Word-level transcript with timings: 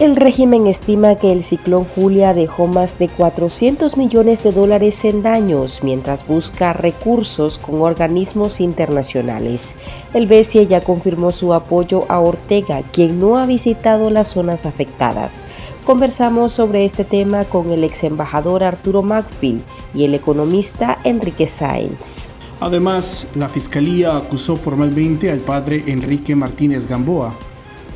El 0.00 0.16
régimen 0.16 0.66
estima 0.66 1.14
que 1.14 1.30
el 1.30 1.44
ciclón 1.44 1.84
Julia 1.84 2.34
dejó 2.34 2.66
más 2.66 2.98
de 2.98 3.08
400 3.08 3.96
millones 3.96 4.42
de 4.42 4.50
dólares 4.50 5.04
en 5.04 5.22
daños 5.22 5.84
mientras 5.84 6.26
busca 6.26 6.72
recursos 6.72 7.58
con 7.58 7.80
organismos 7.80 8.60
internacionales. 8.60 9.76
El 10.12 10.26
BCE 10.26 10.66
ya 10.66 10.80
confirmó 10.80 11.30
su 11.30 11.54
apoyo 11.54 12.06
a 12.08 12.18
Ortega, 12.18 12.82
quien 12.82 13.20
no 13.20 13.38
ha 13.38 13.46
visitado 13.46 14.10
las 14.10 14.26
zonas 14.26 14.66
afectadas. 14.66 15.40
Conversamos 15.86 16.52
sobre 16.52 16.84
este 16.84 17.04
tema 17.04 17.44
con 17.44 17.70
el 17.70 17.84
ex 17.84 18.02
embajador 18.02 18.64
Arturo 18.64 19.02
Macfield 19.04 19.62
y 19.94 20.02
el 20.02 20.14
economista 20.14 20.98
Enrique 21.04 21.46
Sáenz. 21.46 22.30
Además, 22.58 23.28
la 23.36 23.48
Fiscalía 23.48 24.16
acusó 24.16 24.56
formalmente 24.56 25.30
al 25.30 25.38
padre 25.38 25.84
Enrique 25.86 26.34
Martínez 26.34 26.88
Gamboa 26.88 27.32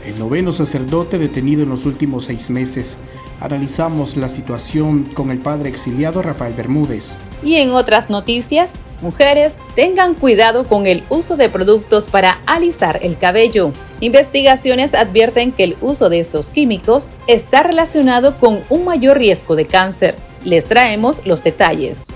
el 0.09 0.19
noveno 0.19 0.53
sacerdote 0.53 1.19
detenido 1.19 1.63
en 1.63 1.69
los 1.69 1.85
últimos 1.85 2.25
seis 2.25 2.49
meses. 2.51 2.99
Analizamos 3.41 4.17
la 4.17 4.29
situación 4.29 5.05
con 5.15 5.31
el 5.31 5.39
padre 5.39 5.69
exiliado 5.69 6.23
Rafael 6.23 6.55
Bermúdez. 6.55 7.19
Y 7.43 7.57
en 7.57 7.71
otras 7.71 8.09
noticias, 8.09 8.73
mujeres, 9.03 9.57
tengan 9.75 10.15
cuidado 10.15 10.67
con 10.67 10.87
el 10.87 11.05
uso 11.11 11.37
de 11.37 11.51
productos 11.51 12.09
para 12.09 12.41
alisar 12.47 13.01
el 13.03 13.19
cabello. 13.19 13.73
Investigaciones 14.01 14.95
advierten 14.95 15.53
que 15.53 15.65
el 15.65 15.77
uso 15.81 16.09
de 16.09 16.21
estos 16.21 16.49
químicos 16.49 17.07
está 17.27 17.63
relacionado 17.63 18.39
con 18.39 18.61
un 18.71 18.85
mayor 18.87 19.19
riesgo 19.19 19.57
de 19.57 19.67
cáncer. 19.67 20.17
Les 20.43 20.65
traemos 20.65 21.27
los 21.27 21.45
detalles. 21.45 22.07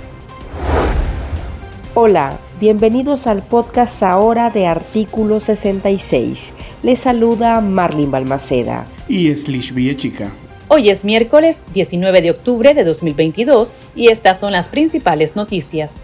Hola, 1.95 2.39
bienvenidos 2.63 3.27
al 3.27 3.43
podcast 3.43 4.05
ahora 4.05 4.49
de 4.49 4.69
Artículo 4.69 5.41
66. 5.41 6.55
Les 6.85 7.01
saluda 7.01 7.61
Marlene 7.61 8.09
Balmaceda. 8.09 8.87
Y 9.09 9.35
Slish 9.35 9.97
Chica. 9.97 10.31
Hoy 10.69 10.89
es 10.89 11.03
miércoles 11.03 11.65
19 11.75 12.23
de 12.23 12.31
octubre 12.31 12.73
de 12.73 12.85
2022 12.85 13.75
y 13.97 14.13
estas 14.13 14.39
son 14.39 14.53
las 14.53 14.69
principales 14.69 15.35
noticias. 15.35 15.97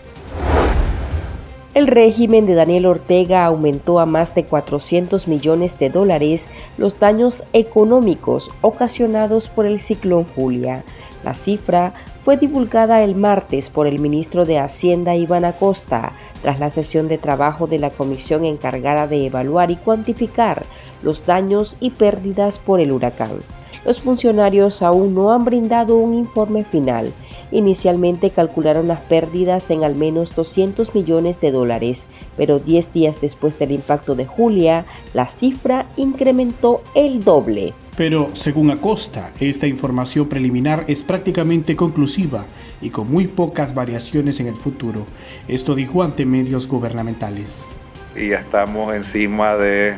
El 1.75 1.87
régimen 1.87 2.45
de 2.45 2.55
Daniel 2.55 2.87
Ortega 2.87 3.45
aumentó 3.45 4.00
a 4.00 4.06
más 4.06 4.34
de 4.34 4.43
400 4.45 5.28
millones 5.28 5.78
de 5.78 5.91
dólares 5.91 6.50
los 6.77 6.98
daños 6.98 7.45
económicos 7.53 8.50
ocasionados 8.62 9.48
por 9.48 9.65
el 9.65 9.78
ciclón 9.78 10.25
Julia. 10.25 10.83
La 11.25 11.35
cifra 11.35 11.95
fue 12.23 12.37
divulgada 12.37 13.03
el 13.03 13.15
martes 13.15 13.71
por 13.71 13.87
el 13.87 13.99
ministro 13.99 14.45
de 14.45 14.59
Hacienda 14.59 15.17
Iván 15.17 15.45
Acosta 15.45 16.13
tras 16.43 16.61
la 16.61 16.71
sesión 16.71 17.09
de 17.09 17.19
trabajo 17.19 17.67
de 17.67 17.79
la 17.79 17.91
comisión 17.91 18.45
encargada 18.45 19.07
de 19.07 19.27
evaluar 19.27 19.71
y 19.71 19.77
cuantificar 19.77 20.63
los 21.03 21.27
daños 21.27 21.77
y 21.81 21.91
pérdidas 21.91 22.59
por 22.59 22.81
el 22.81 22.93
huracán. 22.93 23.41
Los 23.85 24.01
funcionarios 24.01 24.83
aún 24.83 25.15
no 25.15 25.33
han 25.33 25.45
brindado 25.45 25.97
un 25.97 26.15
informe 26.15 26.65
final. 26.65 27.13
Inicialmente 27.51 28.31
calcularon 28.31 28.89
las 28.89 29.01
pérdidas 29.01 29.71
en 29.71 29.83
al 29.85 29.95
menos 29.95 30.35
200 30.35 30.95
millones 30.95 31.41
de 31.41 31.51
dólares, 31.51 32.09
pero 32.37 32.59
10 32.59 32.93
días 32.93 33.21
después 33.21 33.59
del 33.59 33.73
impacto 33.73 34.15
de 34.15 34.27
Julia, 34.27 34.85
la 35.15 35.29
cifra 35.29 35.87
incrementó 35.97 36.83
el 36.95 37.25
doble. 37.25 37.73
Pero, 37.99 38.31
según 38.35 38.71
Acosta, 38.71 39.33
esta 39.41 39.67
información 39.67 40.29
preliminar 40.29 40.85
es 40.87 41.03
prácticamente 41.03 41.75
conclusiva 41.75 42.47
y 42.81 42.91
con 42.91 43.11
muy 43.11 43.27
pocas 43.27 43.75
variaciones 43.75 44.39
en 44.39 44.47
el 44.47 44.55
futuro. 44.55 45.05
Esto 45.49 45.75
dijo 45.75 46.05
ante 46.05 46.25
medios 46.25 46.69
gubernamentales. 46.69 47.67
Y 48.15 48.29
ya 48.29 48.39
estamos 48.39 48.95
encima 48.95 49.57
de 49.57 49.97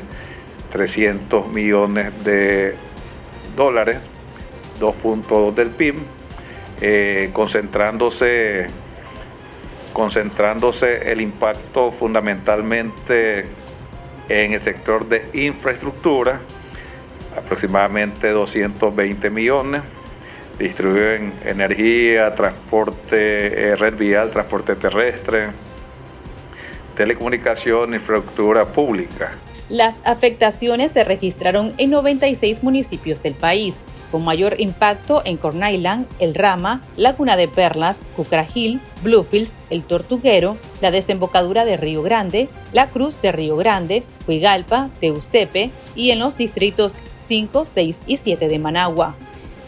300 0.70 1.52
millones 1.52 2.10
de 2.24 2.74
dólares, 3.54 3.98
2.2 4.80 5.52
del 5.52 5.68
PIB, 5.68 5.96
eh, 6.80 7.28
concentrándose, 7.34 8.68
concentrándose 9.92 11.12
el 11.12 11.20
impacto 11.20 11.90
fundamentalmente 11.90 13.44
en 14.30 14.54
el 14.54 14.62
sector 14.62 15.06
de 15.06 15.28
infraestructura, 15.34 16.40
aproximadamente 17.36 18.30
220 18.30 19.30
millones, 19.30 19.82
distribuyen 20.58 21.32
energía, 21.44 22.34
transporte, 22.34 23.70
eh, 23.70 23.76
red 23.76 23.96
vial, 23.96 24.30
transporte 24.30 24.76
terrestre, 24.76 25.48
telecomunicación, 26.94 27.94
infraestructura 27.94 28.66
pública. 28.66 29.32
Las 29.70 30.00
afectaciones 30.04 30.90
se 30.90 31.04
registraron 31.04 31.74
en 31.78 31.90
96 31.90 32.64
municipios 32.64 33.22
del 33.22 33.34
país, 33.34 33.84
con 34.10 34.24
mayor 34.24 34.60
impacto 34.60 35.22
en 35.24 35.36
Corn 35.36 35.62
El 35.62 36.34
Rama, 36.34 36.82
Laguna 36.96 37.36
de 37.36 37.46
Perlas, 37.46 38.02
Cucragil, 38.16 38.80
Bluefields, 39.04 39.54
El 39.70 39.84
Tortuguero, 39.84 40.56
la 40.80 40.90
desembocadura 40.90 41.64
de 41.64 41.76
Río 41.76 42.02
Grande, 42.02 42.48
La 42.72 42.88
Cruz 42.88 43.22
de 43.22 43.30
Río 43.30 43.56
Grande, 43.56 44.02
Huigalpa, 44.26 44.90
Teustepe 45.00 45.70
y 45.94 46.10
en 46.10 46.18
los 46.18 46.36
distritos 46.36 46.96
5, 47.30 47.64
6 47.64 47.96
y 48.08 48.16
7 48.16 48.48
de 48.48 48.58
Managua. 48.58 49.14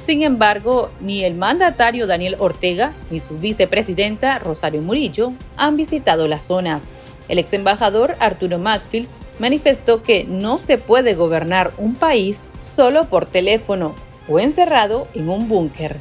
Sin 0.05 0.25
embargo, 0.25 0.91
ni 1.01 1.23
el 1.23 1.37
mandatario 1.37 2.09
Daniel 2.09 2.35
Ortega 2.41 2.93
ni 3.09 3.21
su 3.21 3.39
vicepresidenta 3.39 4.41
Rosario 4.41 4.83
Murillo 4.83 5.33
han 5.57 5.77
visitado 5.77 6.27
las 6.27 6.43
zonas. 6.43 6.89
El 7.29 7.39
ex 7.39 7.53
embajador 7.53 8.17
Arturo 8.19 8.59
Macfields 8.59 9.11
manifestó 9.39 10.03
que 10.03 10.25
no 10.25 10.59
se 10.59 10.77
puede 10.77 11.15
gobernar 11.15 11.73
un 11.79 11.95
país 11.95 12.41
solo 12.63 13.09
por 13.09 13.27
teléfono 13.27 13.95
o 14.29 14.41
encerrado 14.41 15.07
en 15.15 15.29
un 15.29 15.49
búnker. 15.49 15.99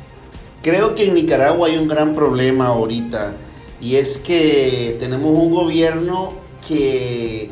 Creo 0.64 0.96
que 0.96 1.06
en 1.06 1.14
Nicaragua 1.14 1.68
hay 1.68 1.78
un 1.78 1.88
gran 1.88 2.16
problema 2.16 2.70
ahorita 2.70 3.36
y 3.80 3.98
es 3.98 4.18
que 4.18 4.98
tenemos 5.00 5.30
un 5.30 5.54
gobierno 5.54 6.34
que 6.68 7.52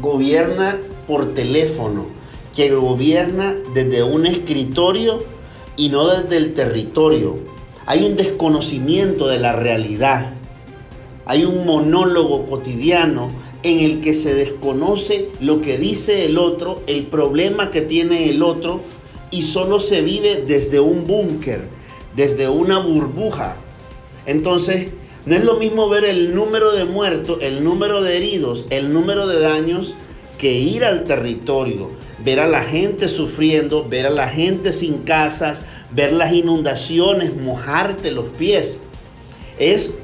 gobierna 0.00 0.78
por 1.06 1.34
teléfono 1.34 2.15
que 2.56 2.70
gobierna 2.70 3.54
desde 3.74 4.02
un 4.02 4.24
escritorio 4.24 5.22
y 5.76 5.90
no 5.90 6.08
desde 6.08 6.38
el 6.38 6.54
territorio. 6.54 7.36
Hay 7.84 8.02
un 8.02 8.16
desconocimiento 8.16 9.28
de 9.28 9.38
la 9.38 9.52
realidad. 9.52 10.34
Hay 11.26 11.44
un 11.44 11.66
monólogo 11.66 12.46
cotidiano 12.46 13.30
en 13.62 13.80
el 13.80 14.00
que 14.00 14.14
se 14.14 14.34
desconoce 14.34 15.28
lo 15.38 15.60
que 15.60 15.76
dice 15.76 16.24
el 16.24 16.38
otro, 16.38 16.82
el 16.86 17.06
problema 17.08 17.70
que 17.70 17.82
tiene 17.82 18.30
el 18.30 18.42
otro 18.42 18.80
y 19.30 19.42
solo 19.42 19.78
se 19.78 20.00
vive 20.00 20.44
desde 20.46 20.80
un 20.80 21.06
búnker, 21.06 21.68
desde 22.14 22.48
una 22.48 22.78
burbuja. 22.78 23.56
Entonces, 24.24 24.88
no 25.26 25.34
es 25.34 25.44
lo 25.44 25.56
mismo 25.56 25.90
ver 25.90 26.06
el 26.06 26.34
número 26.34 26.72
de 26.72 26.86
muertos, 26.86 27.36
el 27.42 27.62
número 27.62 28.02
de 28.02 28.16
heridos, 28.16 28.66
el 28.70 28.94
número 28.94 29.26
de 29.26 29.40
daños, 29.40 29.94
que 30.38 30.52
ir 30.52 30.84
al 30.84 31.04
territorio 31.04 32.05
ver 32.18 32.40
a 32.40 32.46
la 32.46 32.62
gente 32.62 33.08
sufriendo, 33.08 33.88
ver 33.88 34.06
a 34.06 34.10
la 34.10 34.28
gente 34.28 34.72
sin 34.72 34.98
casas, 34.98 35.62
ver 35.90 36.12
las 36.12 36.32
inundaciones, 36.32 37.36
mojarte 37.36 38.10
los 38.10 38.30
pies. 38.30 38.78
Es 39.58 39.98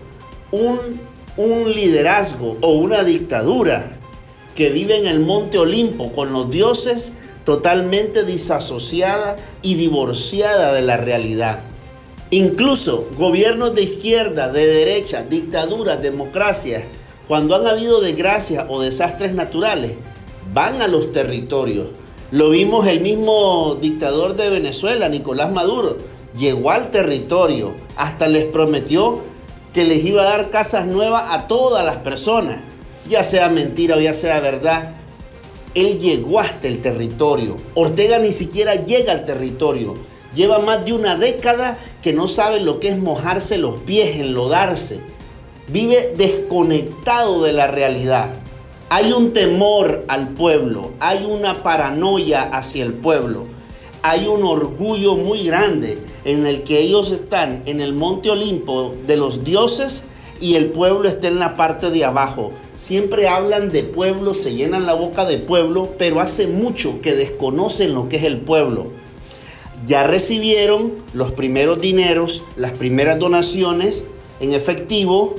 un, 0.51 1.01
un 1.37 1.73
liderazgo 1.73 2.59
o 2.61 2.73
una 2.75 3.03
dictadura 3.03 3.99
que 4.55 4.69
vive 4.69 4.99
en 4.99 5.07
el 5.07 5.21
monte 5.21 5.59
Olimpo 5.59 6.13
con 6.13 6.33
los 6.33 6.51
dioses 6.51 7.15
totalmente 7.45 8.25
disasociada 8.25 9.37
y 9.63 9.75
divorciada 9.75 10.73
de 10.73 10.83
la 10.83 10.97
realidad. 10.97 11.61
Incluso 12.31 13.09
gobiernos 13.17 13.75
de 13.75 13.83
izquierda, 13.83 14.53
de 14.53 14.67
derecha, 14.67 15.25
dictaduras, 15.25 16.01
democracias, 16.01 16.85
cuando 17.27 17.57
han 17.57 17.67
habido 17.67 18.01
desgracias 18.01 18.67
o 18.69 18.81
desastres 18.81 19.35
naturales, 19.35 19.93
van 20.53 20.83
a 20.83 20.89
los 20.89 21.13
territorios 21.13 21.89
lo 22.33 22.49
vimos 22.49 22.87
el 22.87 23.01
mismo 23.01 23.77
dictador 23.79 24.37
de 24.37 24.49
Venezuela, 24.49 25.11
Nicolás 25.11 25.53
Maduro. 25.53 25.99
Llegó 26.35 26.71
al 26.71 26.91
territorio, 26.91 27.75
hasta 27.95 28.27
les 28.27 28.45
prometió 28.45 29.21
que 29.75 29.85
les 29.85 30.03
iba 30.03 30.23
a 30.23 30.31
dar 30.31 30.49
casas 30.49 30.87
nuevas 30.87 31.25
a 31.29 31.47
todas 31.47 31.85
las 31.85 31.99
personas, 31.99 32.61
ya 33.07 33.23
sea 33.23 33.51
mentira 33.51 33.97
o 33.97 34.01
ya 34.01 34.15
sea 34.15 34.41
verdad. 34.41 34.95
Él 35.75 36.01
llegó 36.01 36.41
hasta 36.41 36.69
el 36.69 36.81
territorio. 36.81 37.59
Ortega 37.75 38.19
ni 38.19 38.33
siquiera 38.33 38.77
llega 38.77 39.13
al 39.13 39.27
territorio. 39.27 39.95
Lleva 40.35 40.59
más 40.59 40.87
de 40.87 40.95
una 40.95 41.17
década 41.17 41.79
que 42.01 42.15
no 42.15 42.29
sabe 42.29 42.61
lo 42.61 42.81
que 42.81 42.89
es 42.89 42.99
mojarse 42.99 43.59
los 43.59 43.83
pies, 43.83 44.17
enlodarse. 44.17 45.01
Vive 45.69 46.15
desconectado 46.17 47.43
de 47.43 47.53
la 47.53 47.67
realidad. 47.67 48.42
Hay 48.95 49.11
un 49.15 49.33
temor 49.33 50.05
al 50.07 50.35
pueblo, 50.35 50.91
hay 51.01 51.25
una 51.25 51.63
paranoia 51.63 52.43
hacia 52.43 52.85
el 52.85 52.93
pueblo, 52.93 53.47
hay 54.03 54.27
un 54.27 54.43
orgullo 54.43 55.17
muy 55.17 55.45
grande 55.45 55.97
en 56.27 56.47
el 56.47 56.63
que 56.63 56.79
ellos 56.81 57.11
están 57.11 57.63
en 57.65 57.81
el 57.81 57.95
monte 57.95 58.29
Olimpo 58.29 58.95
de 59.07 59.17
los 59.17 59.45
dioses 59.45 60.05
y 60.43 60.57
el 60.57 60.73
pueblo 60.73 61.09
está 61.09 61.29
en 61.29 61.39
la 61.39 61.57
parte 61.57 61.89
de 61.89 62.05
abajo. 62.05 62.53
Siempre 62.77 63.29
hablan 63.29 63.73
de 63.73 63.83
pueblo, 63.83 64.35
se 64.35 64.53
llenan 64.53 64.85
la 64.85 64.93
boca 64.93 65.25
de 65.25 65.39
pueblo, 65.39 65.95
pero 65.97 66.21
hace 66.21 66.47
mucho 66.47 67.01
que 67.01 67.15
desconocen 67.15 67.95
lo 67.95 68.11
que 68.11 68.17
es 68.17 68.25
el 68.25 68.43
pueblo. 68.43 68.91
ya 69.87 70.07
recibieron 70.07 70.93
los 71.15 71.33
primeros 71.33 71.81
dineros, 71.81 72.43
las 72.57 72.73
primeras 72.73 73.19
donaciones 73.19 74.05
en 74.39 74.53
efectivo, 74.53 75.37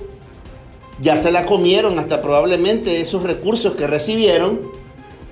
ya 1.00 1.18
se 1.18 1.31
la 1.31 1.45
comieron 1.45 2.00
hasta 2.00 2.22
probablemente 2.22 3.01
esos 3.01 3.24
recursos 3.24 3.75
que 3.75 3.88
recibieron 3.88 4.62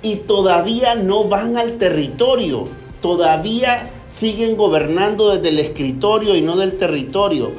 y 0.02 0.18
todavía 0.18 0.96
no 0.96 1.26
van 1.26 1.58
al 1.58 1.78
territorio, 1.78 2.68
todavía 3.02 3.92
siguen 4.08 4.58
gobernando 4.58 5.36
desde 5.36 5.50
el 5.50 5.60
escritorio 5.60 6.36
y 6.36 6.42
no 6.42 6.56
del 6.56 6.78
territorio, 6.78 7.52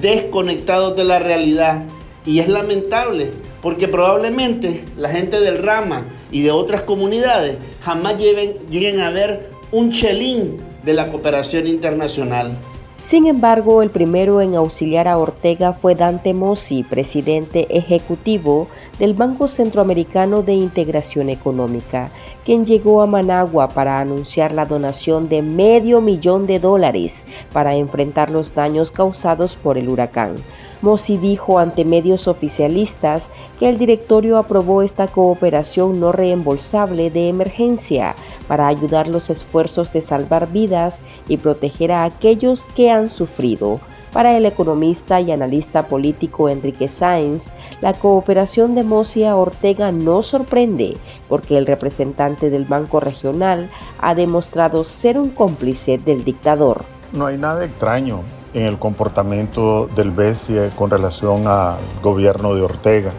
desconectados 0.00 0.96
de 0.96 1.04
la 1.04 1.18
realidad. 1.18 1.84
Y 2.24 2.40
es 2.40 2.48
lamentable, 2.48 3.32
porque 3.62 3.88
probablemente 3.88 4.84
la 4.96 5.08
gente 5.08 5.40
del 5.40 5.62
Rama 5.62 6.06
y 6.30 6.42
de 6.42 6.50
otras 6.50 6.82
comunidades 6.82 7.58
jamás 7.80 8.16
lleguen 8.18 9.00
a 9.00 9.10
ver 9.10 9.50
un 9.72 9.90
chelín 9.90 10.58
de 10.84 10.94
la 10.94 11.08
cooperación 11.08 11.66
internacional. 11.66 12.56
Sin 12.98 13.28
embargo, 13.28 13.80
el 13.82 13.90
primero 13.90 14.40
en 14.40 14.56
auxiliar 14.56 15.06
a 15.06 15.18
Ortega 15.18 15.72
fue 15.72 15.94
Dante 15.94 16.34
Mossi, 16.34 16.82
presidente 16.82 17.68
ejecutivo 17.70 18.66
del 18.98 19.14
Banco 19.14 19.46
Centroamericano 19.46 20.42
de 20.42 20.54
Integración 20.54 21.28
Económica, 21.28 22.10
quien 22.44 22.64
llegó 22.64 23.00
a 23.00 23.06
Managua 23.06 23.68
para 23.68 24.00
anunciar 24.00 24.50
la 24.50 24.66
donación 24.66 25.28
de 25.28 25.42
medio 25.42 26.00
millón 26.00 26.48
de 26.48 26.58
dólares 26.58 27.24
para 27.52 27.76
enfrentar 27.76 28.30
los 28.30 28.56
daños 28.56 28.90
causados 28.90 29.54
por 29.54 29.78
el 29.78 29.88
huracán. 29.88 30.34
Mossi 30.80 31.16
dijo 31.16 31.58
ante 31.58 31.84
medios 31.84 32.28
oficialistas 32.28 33.30
que 33.58 33.68
el 33.68 33.78
directorio 33.78 34.38
aprobó 34.38 34.82
esta 34.82 35.08
cooperación 35.08 36.00
no 36.00 36.12
reembolsable 36.12 37.10
de 37.10 37.28
emergencia 37.28 38.14
para 38.46 38.68
ayudar 38.68 39.08
los 39.08 39.30
esfuerzos 39.30 39.92
de 39.92 40.00
salvar 40.00 40.50
vidas 40.52 41.02
y 41.28 41.38
proteger 41.38 41.92
a 41.92 42.04
aquellos 42.04 42.66
que 42.66 42.90
han 42.90 43.10
sufrido. 43.10 43.80
Para 44.12 44.36
el 44.36 44.46
economista 44.46 45.20
y 45.20 45.32
analista 45.32 45.86
político 45.86 46.48
Enrique 46.48 46.88
Sáenz, 46.88 47.52
la 47.82 47.92
cooperación 47.92 48.74
de 48.74 48.82
Mossi 48.82 49.24
a 49.24 49.36
Ortega 49.36 49.92
no 49.92 50.22
sorprende 50.22 50.96
porque 51.28 51.58
el 51.58 51.66
representante 51.66 52.48
del 52.48 52.64
Banco 52.64 53.00
Regional 53.00 53.68
ha 54.00 54.14
demostrado 54.14 54.82
ser 54.84 55.18
un 55.18 55.28
cómplice 55.28 55.98
del 55.98 56.24
dictador. 56.24 56.84
No 57.12 57.26
hay 57.26 57.36
nada 57.36 57.64
extraño 57.64 58.22
en 58.54 58.66
el 58.66 58.78
comportamiento 58.78 59.88
del 59.94 60.10
BESIE 60.10 60.70
con 60.76 60.90
relación 60.90 61.46
al 61.46 61.76
gobierno 62.02 62.54
de 62.54 62.62
Ortega. 62.62 63.12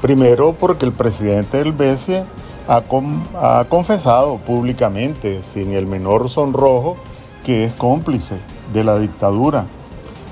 Primero 0.00 0.52
porque 0.52 0.84
el 0.84 0.92
presidente 0.92 1.58
del 1.58 1.72
BESIE 1.72 2.24
ha, 2.68 3.64
confesado 3.68 4.38
públicamente, 4.38 5.42
sin 5.42 5.72
el 5.72 5.86
menor 5.86 6.28
sonrojo, 6.28 6.96
que 7.44 7.64
es 7.64 7.72
cómplice 7.74 8.36
de 8.72 8.84
la 8.84 8.98
dictadura. 8.98 9.66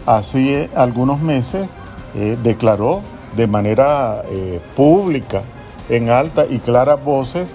Hace 0.04 0.69
algunos 0.75 1.20
meses 1.20 1.70
eh, 2.14 2.36
declaró 2.42 3.02
de 3.36 3.46
manera 3.46 4.22
eh, 4.31 4.60
pública, 4.76 5.42
en 5.88 6.10
alta 6.10 6.46
y 6.46 6.58
claras 6.58 7.02
voces, 7.02 7.48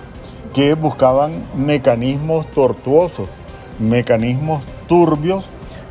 que 0.54 0.74
buscaban 0.74 1.32
mecanismos 1.56 2.46
tortuosos, 2.48 3.28
mecanismos 3.80 4.64
turbios 4.88 5.46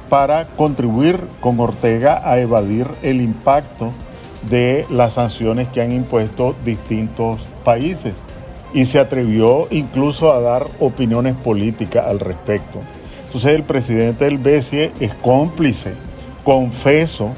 para 0.09 0.47
contribuir 0.57 1.21
con 1.41 1.61
Ortega 1.61 2.23
a 2.25 2.39
evadir 2.39 2.87
el 3.03 3.21
impacto 3.21 3.93
de 4.49 4.87
las 4.91 5.15
sanciones 5.15 5.69
que 5.69 5.83
han 5.83 5.93
impuesto 5.93 6.55
distintos 6.65 7.41
países 7.65 8.15
y 8.73 8.87
se 8.87 8.99
atrevió 8.99 9.67
incluso 9.71 10.33
a 10.33 10.41
dar 10.41 10.67
opiniones 10.79 11.35
políticas 11.35 12.07
al 12.07 12.21
respecto. 12.21 12.81
Entonces 13.27 13.55
el 13.55 13.63
presidente 13.63 14.25
del 14.25 14.39
BCE 14.39 14.93
es 15.01 15.15
cómplice, 15.15 15.93
confeso, 16.45 17.33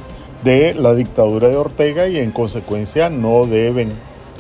de 0.45 0.75
la 0.75 0.95
dictadura 0.95 1.49
de 1.49 1.57
Ortega 1.57 2.09
y 2.09 2.19
en 2.19 2.31
consecuencia 2.31 3.11
no 3.11 3.47
deben 3.47 3.91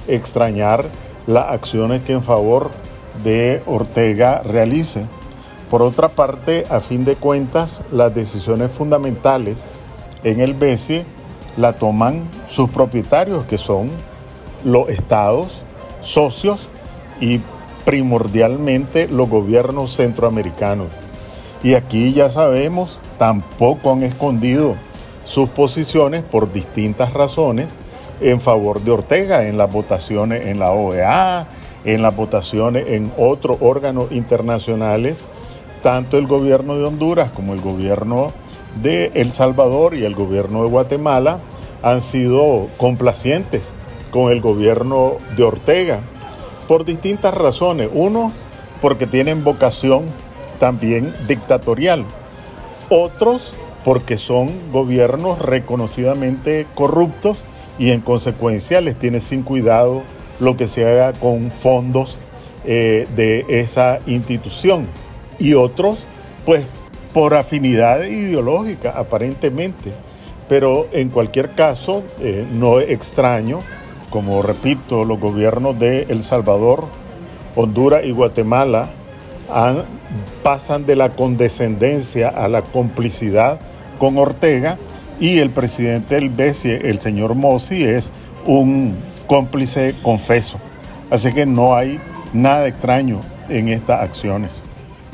extrañar 0.09 0.87
las 1.27 1.49
acciones 1.49 2.03
que 2.03 2.13
en 2.13 2.23
favor 2.23 2.71
de 3.23 3.63
Ortega 3.67 4.41
realice. 4.43 5.05
Por 5.71 5.83
otra 5.83 6.09
parte, 6.09 6.67
a 6.69 6.81
fin 6.81 7.05
de 7.05 7.15
cuentas, 7.15 7.81
las 7.93 8.13
decisiones 8.13 8.73
fundamentales 8.73 9.59
en 10.25 10.41
el 10.41 10.55
BCE 10.55 11.05
la 11.57 11.75
toman 11.75 12.25
sus 12.49 12.69
propietarios, 12.71 13.45
que 13.45 13.57
son 13.57 13.89
los 14.65 14.89
estados 14.89 15.63
socios 16.03 16.67
y 17.21 17.41
primordialmente 17.85 19.07
los 19.07 19.29
gobiernos 19.29 19.95
centroamericanos. 19.95 20.89
Y 21.63 21.75
aquí 21.75 22.13
ya 22.13 22.31
sabemos, 22.31 22.99
tampoco 23.17 23.93
han 23.93 24.03
escondido 24.03 24.75
sus 25.25 25.51
posiciones 25.51 26.25
por 26.25 26.53
distintas 26.53 27.13
razones 27.13 27.69
en 28.21 28.41
favor 28.41 28.83
de 28.83 28.91
Ortega 28.91 29.47
en 29.47 29.57
las 29.57 29.73
votaciones 29.73 30.47
en 30.47 30.59
la 30.59 30.73
OEA, 30.73 31.47
en 31.85 32.03
las 32.03 32.17
votaciones 32.17 32.87
en 32.89 33.13
otros 33.17 33.59
órganos 33.61 34.11
internacionales 34.11 35.23
tanto 35.83 36.19
el 36.19 36.27
gobierno 36.27 36.77
de 36.77 36.85
Honduras 36.85 37.31
como 37.31 37.55
el 37.55 37.61
gobierno 37.61 38.33
de 38.83 39.11
El 39.15 39.33
Salvador 39.33 39.95
y 39.95 40.05
el 40.05 40.15
gobierno 40.15 40.63
de 40.63 40.69
Guatemala 40.69 41.39
han 41.83 42.03
sido 42.03 42.69
complacientes 42.77 43.63
con 44.11 44.31
el 44.31 44.41
gobierno 44.41 45.15
de 45.37 45.43
Ortega 45.43 46.01
por 46.69 46.85
distintas 46.85 47.35
razones. 47.35 47.89
Uno, 47.93 48.33
porque 48.81 49.07
tienen 49.07 49.45
vocación 49.45 50.05
también 50.59 51.15
dictatorial. 51.27 52.05
Otros, 52.91 53.55
porque 53.85 54.19
son 54.19 54.53
gobiernos 54.71 55.39
reconocidamente 55.39 56.67
corruptos 56.75 57.39
y 57.79 57.91
en 57.91 58.01
consecuencia 58.01 58.81
les 58.81 58.97
tiene 58.97 59.21
sin 59.21 59.43
cuidado 59.43 60.03
lo 60.39 60.57
que 60.57 60.69
se 60.69 60.87
haga 60.87 61.13
con 61.13 61.51
fondos 61.51 62.19
eh, 62.65 63.09
de 63.17 63.47
esa 63.49 64.01
institución 64.07 64.87
y 65.41 65.55
otros 65.55 66.05
pues 66.45 66.65
por 67.13 67.35
afinidad 67.35 68.05
ideológica 68.05 68.91
aparentemente. 68.97 69.93
Pero 70.49 70.89
en 70.93 71.09
cualquier 71.09 71.51
caso, 71.51 72.03
eh, 72.21 72.47
no 72.53 72.81
es 72.81 72.91
extraño, 72.91 73.61
como 74.11 74.43
repito, 74.43 75.05
los 75.05 75.19
gobiernos 75.21 75.79
de 75.79 76.07
El 76.09 76.23
Salvador, 76.23 76.85
Honduras 77.57 78.05
y 78.05 78.11
Guatemala 78.11 78.91
pasan 80.43 80.87
de 80.87 80.97
la 80.97 81.11
condescendencia 81.11 82.29
a 82.29 82.49
la 82.49 82.63
complicidad 82.63 83.61
con 83.99 84.17
Ortega 84.19 84.79
y 85.19 85.39
el 85.39 85.51
presidente 85.51 86.15
del 86.15 86.31
BESIE, 86.31 86.89
el 86.89 86.99
señor 86.99 87.35
Mossi, 87.35 87.85
es 87.85 88.11
un 88.47 88.97
cómplice 89.27 89.95
confeso. 90.03 90.59
Así 91.11 91.33
que 91.33 91.47
no 91.47 91.75
hay 91.75 92.01
nada 92.33 92.69
extraño 92.69 93.21
en 93.49 93.69
estas 93.69 94.01
acciones. 94.01 94.63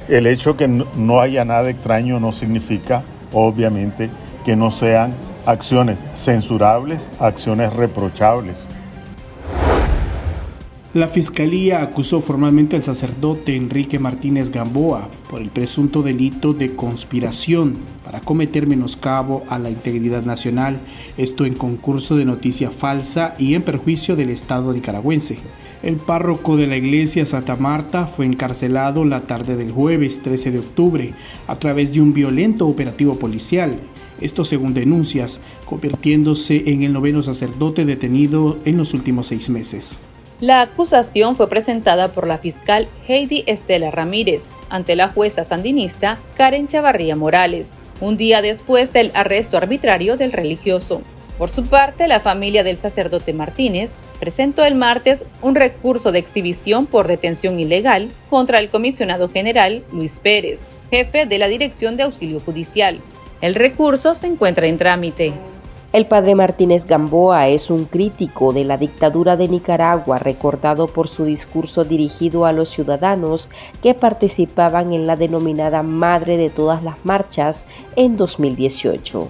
El 0.08 0.28
hecho 0.28 0.56
que 0.56 0.68
no 0.68 1.20
haya 1.20 1.44
nada 1.44 1.68
extraño 1.68 2.20
no 2.20 2.32
significa, 2.32 3.02
obviamente, 3.32 4.08
que 4.44 4.54
no 4.54 4.70
sean 4.70 5.12
acciones 5.46 6.04
censurables, 6.14 7.08
acciones 7.18 7.72
reprochables. 7.72 8.64
La 10.94 11.08
fiscalía 11.08 11.82
acusó 11.82 12.20
formalmente 12.20 12.76
al 12.76 12.82
sacerdote 12.82 13.54
Enrique 13.54 13.98
Martínez 13.98 14.50
Gamboa 14.50 15.08
por 15.28 15.42
el 15.42 15.50
presunto 15.50 16.02
delito 16.02 16.54
de 16.54 16.75
conspiración 16.75 17.76
para 18.04 18.20
cometer 18.20 18.66
menoscabo 18.66 19.42
a 19.50 19.58
la 19.58 19.68
integridad 19.68 20.25
nacional, 20.25 20.78
esto 21.18 21.44
en 21.44 21.54
concurso 21.54 22.16
de 22.16 22.25
noticia 22.25 22.70
falsa 22.70 23.34
y 23.38 23.54
en 23.54 23.62
perjuicio 23.62 24.16
del 24.16 24.30
Estado 24.30 24.72
nicaragüense. 24.72 25.36
El 25.86 25.98
párroco 25.98 26.56
de 26.56 26.66
la 26.66 26.76
iglesia 26.76 27.24
Santa 27.26 27.54
Marta 27.54 28.08
fue 28.08 28.26
encarcelado 28.26 29.04
la 29.04 29.20
tarde 29.20 29.54
del 29.54 29.70
jueves 29.70 30.20
13 30.20 30.50
de 30.50 30.58
octubre 30.58 31.14
a 31.46 31.54
través 31.60 31.92
de 31.92 32.00
un 32.00 32.12
violento 32.12 32.66
operativo 32.66 33.20
policial. 33.20 33.78
Esto 34.20 34.44
según 34.44 34.74
denuncias, 34.74 35.40
convirtiéndose 35.64 36.72
en 36.72 36.82
el 36.82 36.92
noveno 36.92 37.22
sacerdote 37.22 37.84
detenido 37.84 38.58
en 38.64 38.78
los 38.78 38.94
últimos 38.94 39.28
seis 39.28 39.48
meses. 39.48 40.00
La 40.40 40.60
acusación 40.60 41.36
fue 41.36 41.48
presentada 41.48 42.10
por 42.10 42.26
la 42.26 42.38
fiscal 42.38 42.88
Heidi 43.06 43.44
Estela 43.46 43.92
Ramírez 43.92 44.48
ante 44.70 44.96
la 44.96 45.10
jueza 45.10 45.44
sandinista 45.44 46.18
Karen 46.36 46.66
Chavarría 46.66 47.14
Morales, 47.14 47.70
un 48.00 48.16
día 48.16 48.42
después 48.42 48.92
del 48.92 49.12
arresto 49.14 49.56
arbitrario 49.56 50.16
del 50.16 50.32
religioso. 50.32 51.02
Por 51.38 51.48
su 51.48 51.64
parte, 51.66 52.08
la 52.08 52.18
familia 52.18 52.64
del 52.64 52.76
sacerdote 52.76 53.32
Martínez 53.32 53.94
presentó 54.18 54.64
el 54.64 54.75
martes 54.75 55.26
un 55.42 55.54
recurso 55.54 56.12
de 56.12 56.18
exhibición 56.18 56.87
por 56.87 57.06
detención 57.06 57.58
ilegal 57.61 58.11
contra 58.28 58.58
el 58.58 58.68
comisionado 58.68 59.28
general 59.28 59.85
Luis 59.92 60.18
Pérez, 60.18 60.62
jefe 60.90 61.26
de 61.26 61.38
la 61.38 61.49
Dirección 61.49 61.96
de 61.96 62.04
Auxilio 62.04 62.40
Judicial. 62.40 63.00
El 63.40 63.54
recurso 63.54 64.14
se 64.14 64.26
encuentra 64.26 64.66
en 64.66 64.78
trámite. 64.78 65.32
El 65.92 66.06
padre 66.06 66.35
Martínez 66.35 66.85
Gamboa 66.85 67.49
es 67.49 67.70
un 67.70 67.87
crítico 67.87 68.52
de 68.52 68.64
la 68.64 68.76
dictadura 68.76 69.37
de 69.37 69.49
Nicaragua, 69.49 70.18
recordado 70.18 70.88
por 70.88 71.08
su 71.08 71.25
discurso 71.25 71.85
dirigido 71.85 72.44
a 72.44 72.52
los 72.52 72.68
ciudadanos 72.68 73.49
que 73.82 73.94
participaban 73.94 74.92
en 74.92 75.06
la 75.06 75.16
denominada 75.16 75.82
Madre 75.82 76.37
de 76.37 76.50
todas 76.50 76.82
las 76.82 76.96
Marchas 77.04 77.66
en 77.94 78.16
2018. 78.16 79.28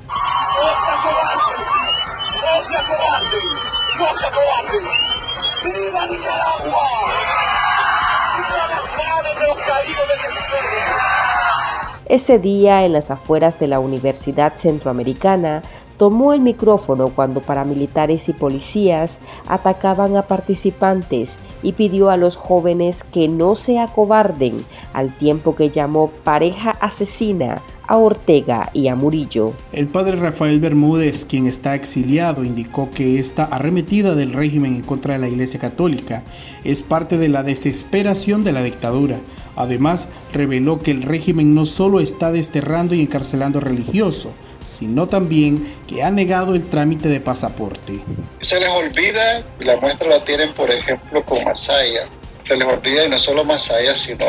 Este 12.09 12.38
día, 12.38 12.85
en 12.85 12.93
las 12.93 13.11
afueras 13.11 13.59
de 13.59 13.67
la 13.69 13.81
Universidad 13.81 14.55
Centroamericana, 14.57 15.62
tomó 15.97 16.33
el 16.33 16.41
micrófono 16.41 17.09
cuando 17.09 17.41
paramilitares 17.41 18.29
y 18.29 18.33
policías 18.33 19.23
atacaban 19.49 20.17
a 20.17 20.23
participantes 20.23 21.41
y 21.62 21.73
pidió 21.73 22.11
a 22.11 22.17
los 22.17 22.37
jóvenes 22.37 23.03
que 23.03 23.29
no 23.29 23.55
se 23.55 23.79
acobarden, 23.79 24.65
al 24.93 25.17
tiempo 25.17 25.57
que 25.57 25.71
llamó 25.71 26.11
pareja 26.23 26.71
asesina 26.81 27.61
a 27.87 27.97
Ortega 27.97 28.71
y 28.73 28.88
a 28.88 28.95
Murillo. 28.95 29.52
El 29.73 29.87
padre 29.88 30.16
Rafael 30.16 30.61
Bermúdez, 30.61 31.25
quien 31.25 31.47
está 31.47 31.75
exiliado, 31.75 32.45
indicó 32.45 32.90
que 32.90 33.19
esta 33.19 33.45
arremetida 33.45 34.14
del 34.14 34.33
régimen 34.33 34.76
en 34.76 34.83
contra 34.83 35.14
de 35.14 35.21
la 35.21 35.28
Iglesia 35.28 35.61
Católica 35.61 36.23
es 36.64 36.83
parte 36.83 37.19
de 37.19 37.28
la 37.28 37.43
desesperación 37.43 38.45
de 38.45 38.52
la 38.52 38.62
dictadura. 38.62 39.19
Además, 39.57 40.09
reveló 40.33 40.78
que 40.78 40.90
el 40.90 41.02
régimen 41.02 41.55
no 41.55 41.64
solo 41.64 42.00
está 42.00 42.31
desterrando 42.31 42.95
y 42.95 43.00
encarcelando 43.00 43.61
religiosos, 43.61 44.33
sino 44.66 45.07
también 45.07 45.66
que 45.87 46.02
ha 46.02 46.11
negado 46.11 46.55
el 46.55 46.69
trámite 46.69 47.09
de 47.09 47.21
pasaporte. 47.21 48.00
Se 48.40 48.61
les 48.61 48.69
olvida, 48.69 49.43
la 49.61 49.76
muestra 49.76 50.09
la 50.09 50.25
tienen 50.25 50.52
por 50.52 50.71
ejemplo 50.71 51.23
con 51.23 51.43
Masaya, 51.45 52.07
se 52.47 52.57
les 52.57 52.69
olvida 52.69 53.07
y 53.07 53.09
no 53.09 53.19
solo 53.19 53.45
Masaya, 53.45 53.95
sino 53.95 54.26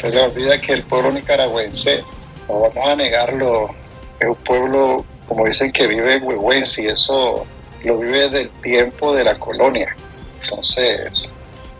se 0.00 0.10
les 0.10 0.30
olvida 0.30 0.60
que 0.60 0.72
el 0.72 0.82
pueblo 0.82 1.12
nicaragüense, 1.12 2.02
no 2.48 2.60
vamos 2.60 2.88
a 2.88 2.96
negarlo, 2.96 3.74
es 4.20 4.28
un 4.28 4.34
pueblo, 4.36 5.04
como 5.28 5.46
dicen, 5.46 5.72
que 5.72 5.86
vive 5.86 6.16
en 6.16 6.24
Huehuense 6.24 6.82
y 6.82 6.86
eso 6.86 7.46
lo 7.84 7.98
vive 7.98 8.24
desde 8.24 8.40
el 8.42 8.50
tiempo 8.62 9.14
de 9.14 9.24
la 9.24 9.34
colonia. 9.38 9.94
Entonces, 10.42 11.32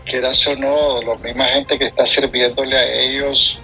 quieras 0.05 0.45
o 0.47 0.55
no, 0.55 1.01
la 1.01 1.15
misma 1.15 1.45
gente 1.49 1.77
que 1.77 1.85
está 1.85 2.05
sirviéndole 2.05 2.77
a 2.77 2.85
ellos 2.85 3.59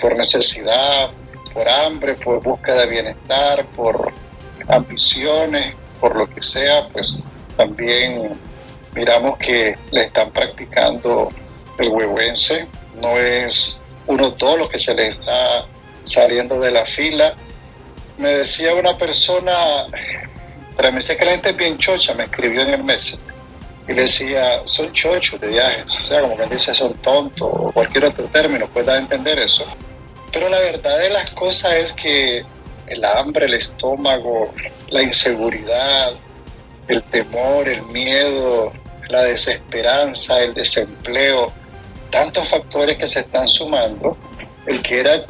por 0.00 0.16
necesidad, 0.16 1.10
por 1.52 1.68
hambre, 1.68 2.14
por 2.14 2.42
búsqueda 2.42 2.80
de 2.80 2.86
bienestar, 2.86 3.64
por 3.76 4.12
ambiciones, 4.68 5.74
por 6.00 6.16
lo 6.16 6.28
que 6.28 6.42
sea, 6.42 6.88
pues 6.88 7.22
también 7.56 8.38
miramos 8.94 9.38
que 9.38 9.76
le 9.92 10.04
están 10.04 10.30
practicando 10.30 11.30
el 11.78 11.88
huehuense. 11.88 12.66
No 13.00 13.18
es 13.18 13.78
uno 14.06 14.32
todo 14.34 14.56
lo 14.56 14.68
que 14.68 14.78
se 14.78 14.94
le 14.94 15.08
está 15.08 15.64
saliendo 16.04 16.60
de 16.60 16.70
la 16.70 16.86
fila. 16.86 17.34
Me 18.18 18.30
decía 18.30 18.74
una 18.74 18.96
persona, 18.96 19.86
para 20.76 20.90
mí 20.90 21.02
sé 21.02 21.16
que 21.16 21.24
la 21.24 21.32
gente 21.32 21.50
es 21.50 21.56
bien 21.56 21.78
chocha, 21.78 22.14
me 22.14 22.24
escribió 22.24 22.62
en 22.62 22.74
el 22.74 22.84
mes 22.84 23.18
y 23.86 23.92
le 23.92 24.02
decía, 24.02 24.60
son 24.64 24.92
chochos 24.92 25.40
de 25.40 25.48
viajes, 25.48 25.96
o 26.02 26.06
sea, 26.06 26.22
como 26.22 26.36
que 26.36 26.46
dice 26.46 26.74
son 26.74 26.94
tontos 26.94 27.48
o 27.52 27.70
cualquier 27.72 28.06
otro 28.06 28.24
término, 28.26 28.66
pueda 28.68 28.96
entender 28.96 29.38
eso. 29.38 29.64
Pero 30.32 30.48
la 30.48 30.58
verdad 30.58 30.98
de 30.98 31.10
las 31.10 31.30
cosas 31.32 31.74
es 31.74 31.92
que 31.92 32.44
el 32.86 33.04
hambre, 33.04 33.46
el 33.46 33.54
estómago, 33.54 34.52
la 34.88 35.02
inseguridad, 35.02 36.14
el 36.88 37.02
temor, 37.04 37.68
el 37.68 37.82
miedo, 37.82 38.72
la 39.08 39.24
desesperanza, 39.24 40.40
el 40.40 40.54
desempleo, 40.54 41.52
tantos 42.10 42.48
factores 42.48 42.96
que 42.96 43.06
se 43.06 43.20
están 43.20 43.48
sumando, 43.48 44.16
el 44.66 44.80
que 44.82 45.00
era, 45.00 45.24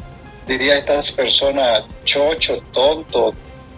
diría 0.45 0.77
estas 0.77 1.11
personas, 1.11 1.85
chocho, 2.03 2.57
tonto, 2.71 3.33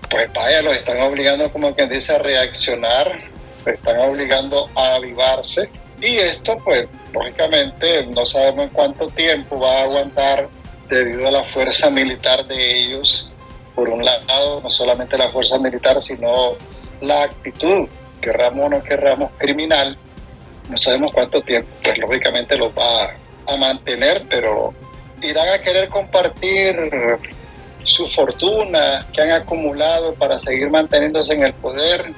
pues 0.09 0.31
vaya, 0.33 0.61
los 0.61 0.75
están 0.75 0.99
obligando, 1.01 1.51
como 1.51 1.73
quien 1.73 1.89
dice, 1.89 2.13
a 2.13 2.19
reaccionar, 2.19 3.19
están 3.65 3.99
obligando 3.99 4.69
a 4.75 4.95
avivarse. 4.95 5.69
Y 6.01 6.17
esto, 6.17 6.57
pues, 6.63 6.87
lógicamente, 7.13 8.05
no 8.07 8.25
sabemos 8.25 8.65
en 8.65 8.69
cuánto 8.69 9.07
tiempo 9.07 9.59
va 9.59 9.79
a 9.79 9.83
aguantar 9.83 10.47
debido 10.87 11.27
a 11.27 11.31
la 11.31 11.43
fuerza 11.45 11.89
militar 11.89 12.45
de 12.45 12.79
ellos, 12.79 13.29
por 13.75 13.89
un 13.89 14.03
lado, 14.03 14.61
no 14.61 14.71
solamente 14.71 15.17
la 15.17 15.29
fuerza 15.29 15.57
militar, 15.57 16.01
sino 16.01 16.53
la 17.01 17.23
actitud, 17.23 17.87
querramos 18.21 18.65
o 18.65 18.69
no 18.69 18.83
querramos, 18.83 19.31
criminal, 19.37 19.97
no 20.69 20.77
sabemos 20.77 21.11
cuánto 21.11 21.41
tiempo, 21.41 21.69
pues 21.83 21.97
lógicamente 21.97 22.57
los 22.57 22.71
va 22.71 23.13
a 23.45 23.55
mantener, 23.57 24.23
pero 24.29 24.73
irán 25.21 25.49
a 25.49 25.59
querer 25.59 25.89
compartir 25.89 26.75
su 27.83 28.07
fortuna 28.07 29.05
que 29.13 29.21
han 29.21 29.31
acumulado 29.31 30.13
para 30.13 30.37
seguir 30.39 30.69
manteniéndose 30.69 31.33
en 31.33 31.43
el 31.43 31.53
poder. 31.53 32.11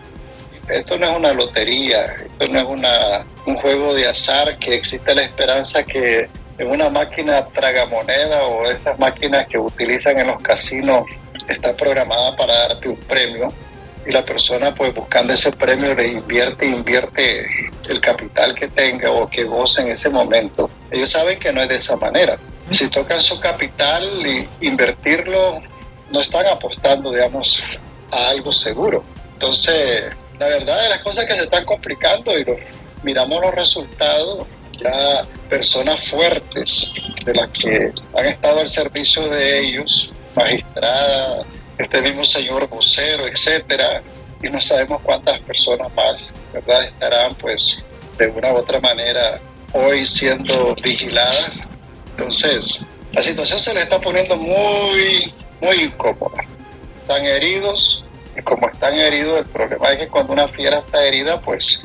Esto 0.67 0.97
no 0.97 1.09
es 1.09 1.15
una 1.15 1.33
lotería, 1.33 2.03
esto 2.03 2.51
no 2.51 2.59
es 2.59 2.67
una, 2.67 3.25
un 3.45 3.55
juego 3.55 3.93
de 3.93 4.07
azar 4.07 4.57
que 4.59 4.75
existe 4.75 5.15
la 5.15 5.23
esperanza 5.23 5.83
que 5.83 6.29
en 6.57 6.69
una 6.69 6.89
máquina 6.89 7.45
tragamoneda 7.47 8.43
o 8.43 8.69
estas 8.69 8.99
máquinas 8.99 9.47
que 9.47 9.57
utilizan 9.57 10.19
en 10.19 10.27
los 10.27 10.41
casinos 10.41 11.05
está 11.47 11.73
programada 11.73 12.35
para 12.35 12.67
darte 12.67 12.89
un 12.89 12.97
premio 12.97 13.51
y 14.05 14.11
la 14.11 14.23
persona 14.23 14.73
pues 14.73 14.93
buscando 14.93 15.33
ese 15.33 15.51
premio 15.51 15.93
le 15.93 16.13
invierte 16.13 16.65
invierte 16.65 17.45
el 17.87 18.01
capital 18.01 18.55
que 18.55 18.67
tenga 18.67 19.11
o 19.11 19.27
que 19.27 19.43
goce 19.43 19.81
en 19.81 19.89
ese 19.89 20.09
momento. 20.09 20.69
Ellos 20.91 21.11
saben 21.11 21.39
que 21.39 21.51
no 21.51 21.61
es 21.61 21.69
de 21.69 21.77
esa 21.77 21.95
manera. 21.95 22.37
Si 22.71 22.87
tocan 22.89 23.21
su 23.21 23.39
capital 23.39 24.05
y 24.25 24.47
invertirlo, 24.65 25.59
no 26.11 26.21
están 26.21 26.45
apostando, 26.47 27.11
digamos, 27.11 27.61
a 28.11 28.29
algo 28.29 28.51
seguro. 28.51 29.03
Entonces, 29.33 30.03
la 30.37 30.47
verdad 30.47 30.83
de 30.83 30.89
las 30.89 31.01
cosas 31.01 31.25
que 31.25 31.35
se 31.35 31.43
están 31.43 31.65
complicando 31.65 32.37
y 32.37 32.45
miramos 33.03 33.41
los 33.41 33.55
resultados, 33.55 34.45
ya 34.79 35.21
personas 35.49 36.09
fuertes 36.09 36.93
de 37.25 37.33
las 37.33 37.49
que 37.51 37.91
han 38.15 38.25
estado 38.27 38.61
al 38.61 38.69
servicio 38.69 39.27
de 39.27 39.59
ellos, 39.59 40.11
magistradas, 40.35 41.45
este 41.79 42.01
mismo 42.01 42.25
señor 42.25 42.67
vocero, 42.67 43.27
etcétera, 43.27 44.01
y 44.43 44.49
no 44.49 44.59
sabemos 44.61 45.01
cuántas 45.01 45.39
personas 45.41 45.93
más, 45.95 46.33
¿verdad?, 46.53 46.83
estarán 46.83 47.33
pues 47.35 47.77
de 48.17 48.27
una 48.27 48.53
u 48.53 48.57
otra 48.57 48.79
manera 48.79 49.39
hoy 49.73 50.05
siendo 50.05 50.75
vigiladas. 50.75 51.51
Entonces, 52.11 52.81
la 53.13 53.23
situación 53.23 53.59
se 53.59 53.73
le 53.73 53.81
está 53.81 53.99
poniendo 53.99 54.35
muy, 54.35 55.33
muy 55.61 55.83
incómoda. 55.83 56.43
Están 57.01 57.25
heridos, 57.25 58.03
y 58.37 58.41
como 58.41 58.69
están 58.69 58.95
heridos, 58.95 59.39
el 59.39 59.45
problema 59.45 59.91
es 59.91 59.99
que 59.99 60.07
cuando 60.07 60.33
una 60.33 60.47
fiera 60.47 60.79
está 60.79 61.03
herida, 61.03 61.39
pues 61.39 61.81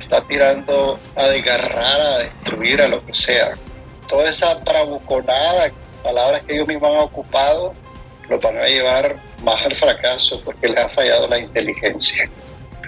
está, 0.00 0.22
tirando 0.28 0.98
a 1.16 1.28
desgarrar, 1.28 2.00
a 2.00 2.18
destruir, 2.18 2.82
a 2.82 2.88
lo 2.88 3.04
que 3.04 3.14
sea. 3.14 3.54
Toda 4.08 4.28
esa 4.28 4.54
bravuconada, 4.54 5.70
palabras 6.02 6.44
que 6.44 6.54
ellos 6.54 6.68
mismos 6.68 6.90
han 6.90 7.00
ocupado, 7.00 7.74
los 8.28 8.40
van 8.40 8.56
a 8.56 8.66
llevar 8.66 9.16
más 9.42 9.64
al 9.64 9.74
fracaso 9.76 10.40
porque 10.44 10.68
les 10.68 10.78
ha 10.78 10.88
fallado 10.90 11.28
la 11.28 11.38
inteligencia. 11.38 12.28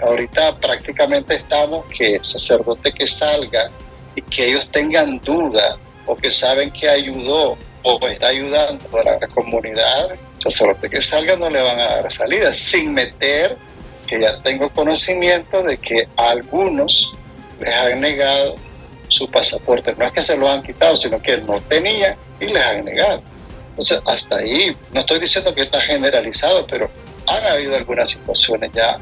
Ahorita 0.01 0.55
prácticamente 0.57 1.35
estamos 1.35 1.85
que 1.85 2.15
el 2.15 2.25
sacerdote 2.25 2.91
que 2.91 3.07
salga 3.07 3.69
y 4.15 4.21
que 4.21 4.49
ellos 4.49 4.69
tengan 4.71 5.19
duda 5.19 5.77
o 6.05 6.15
que 6.15 6.31
saben 6.31 6.71
que 6.71 6.89
ayudó 6.89 7.57
o 7.83 8.07
está 8.07 8.27
ayudando 8.27 8.85
a 8.99 9.03
la 9.03 9.27
comunidad, 9.27 10.11
el 10.11 10.51
sacerdote 10.51 10.89
que 10.89 11.01
salga 11.01 11.35
no 11.35 11.49
le 11.49 11.61
van 11.61 11.79
a 11.79 11.85
dar 11.85 12.13
salida, 12.13 12.53
sin 12.53 12.93
meter 12.93 13.55
que 14.07 14.19
ya 14.19 14.37
tengo 14.39 14.69
conocimiento 14.69 15.61
de 15.63 15.77
que 15.77 16.07
a 16.15 16.31
algunos 16.31 17.11
les 17.59 17.73
han 17.73 18.01
negado 18.01 18.55
su 19.09 19.29
pasaporte. 19.29 19.93
No 19.97 20.05
es 20.05 20.13
que 20.13 20.21
se 20.21 20.35
lo 20.35 20.49
han 20.49 20.63
quitado, 20.63 20.95
sino 20.95 21.21
que 21.21 21.37
no 21.37 21.59
tenía 21.61 22.15
y 22.39 22.45
les 22.47 22.63
han 22.63 22.85
negado. 22.85 23.21
Entonces, 23.77 24.01
hasta 24.07 24.37
ahí, 24.37 24.75
no 24.91 25.01
estoy 25.01 25.19
diciendo 25.19 25.53
que 25.53 25.61
está 25.61 25.79
generalizado, 25.81 26.65
pero 26.65 26.89
han 27.27 27.45
habido 27.45 27.75
algunas 27.75 28.09
situaciones 28.09 28.71
ya. 28.73 28.97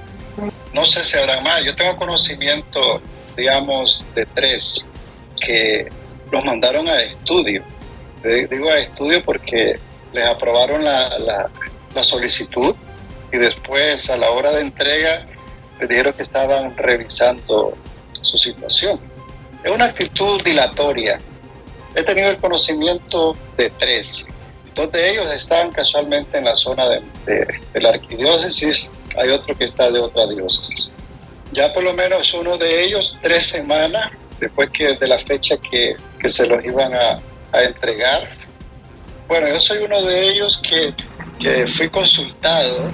No 0.74 0.84
sé 0.84 1.02
si 1.02 1.18
habrá 1.18 1.40
más. 1.40 1.64
Yo 1.64 1.74
tengo 1.74 1.96
conocimiento, 1.96 3.02
digamos, 3.38 4.04
de 4.14 4.26
tres 4.26 4.86
que 5.40 5.88
los 6.30 6.44
mandaron 6.44 6.90
a 6.90 7.02
estudio. 7.02 7.64
Digo 8.22 8.70
a 8.70 8.80
estudio 8.80 9.24
porque 9.24 9.80
les 10.12 10.28
aprobaron 10.28 10.84
la, 10.84 11.50
solicitud 12.02 12.76
y 13.32 13.38
después 13.38 14.10
a 14.10 14.18
la 14.18 14.30
hora 14.32 14.52
de 14.52 14.60
entrega 14.60 15.26
me 15.80 15.88
dijeron 15.88 16.12
que 16.12 16.24
estaban 16.24 16.76
revisando 16.76 17.78
su 18.22 18.38
situación. 18.38 19.00
Es 19.64 19.72
una 19.72 19.86
actitud 19.86 20.44
dilatoria. 20.44 21.18
He 21.96 22.04
tenido 22.04 22.32
el 22.32 22.38
conocimiento 22.38 23.38
de 23.56 23.70
tres. 23.70 24.28
Dos 24.76 24.92
de 24.92 25.10
ellos 25.10 25.30
están 25.32 25.72
casualmente 25.72 26.38
en 26.38 26.44
la 26.46 26.56
zona 26.56 26.86
de, 26.90 27.02
la 27.76 27.90
arquidiócesis, 27.90 28.90
hay 29.18 29.30
otro 29.30 29.56
que 29.56 29.66
está 29.66 29.90
de 29.90 30.00
otra 30.00 30.28
diócesis. 30.28 30.92
Ya 31.54 31.72
por 31.72 31.84
lo 31.84 31.94
menos 31.94 32.34
uno 32.34 32.58
de 32.58 32.84
ellos, 32.84 33.16
tres 33.22 33.48
semanas 33.48 34.12
después 34.40 34.70
que 34.72 34.96
de 34.96 35.08
la 35.08 35.18
fecha 35.20 35.56
que, 35.58 35.96
que 36.20 36.28
se 36.28 36.46
los 36.46 36.64
iban 36.66 36.94
a, 36.94 37.18
a, 37.54 37.64
entregar. 37.64 38.36
Bueno, 39.30 39.48
yo 39.48 39.62
soy 39.62 39.78
uno 39.78 40.02
de 40.04 40.30
ellos 40.30 40.60
que, 40.62 40.94
que 41.40 41.68
fui 41.70 41.90
consultado 41.90 42.90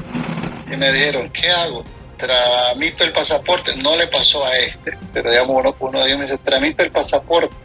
y 0.72 0.76
me 0.76 0.92
dijeron, 0.92 1.30
¿qué 1.30 1.50
hago? 1.50 1.84
Tramito 2.18 3.04
el 3.04 3.12
pasaporte. 3.12 3.76
No 3.76 3.96
le 3.96 4.06
pasó 4.06 4.46
a 4.46 4.56
este, 4.56 4.96
pero 5.14 5.32
digamos 5.32 5.56
uno, 5.58 5.76
uno 5.80 6.00
de 6.00 6.06
ellos 6.06 6.20
me 6.20 6.26
dice, 6.26 6.38
tramito 6.38 6.84
el 6.84 6.92
pasaporte. 6.92 7.56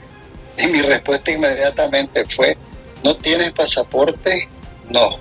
Y 0.56 0.66
mi 0.68 0.80
respuesta 0.80 1.30
inmediatamente 1.30 2.24
fue, 2.34 2.56
¿no 3.02 3.16
tienes 3.16 3.52
pasaporte? 3.52 4.48
No. 4.88 5.18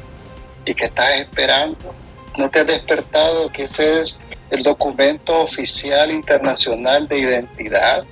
¿Y 0.66 0.74
qué 0.74 0.86
estás 0.86 1.14
esperando? 1.16 1.94
¿No 2.38 2.50
te 2.50 2.60
has 2.60 2.68
despertado 2.68 3.50
que 3.50 3.64
ese 3.64 4.00
es 4.00 4.20
el 4.50 4.64
documento 4.64 5.42
oficial 5.42 6.12
internacional 6.12 7.08
de 7.08 7.20
identidad? 7.20 8.04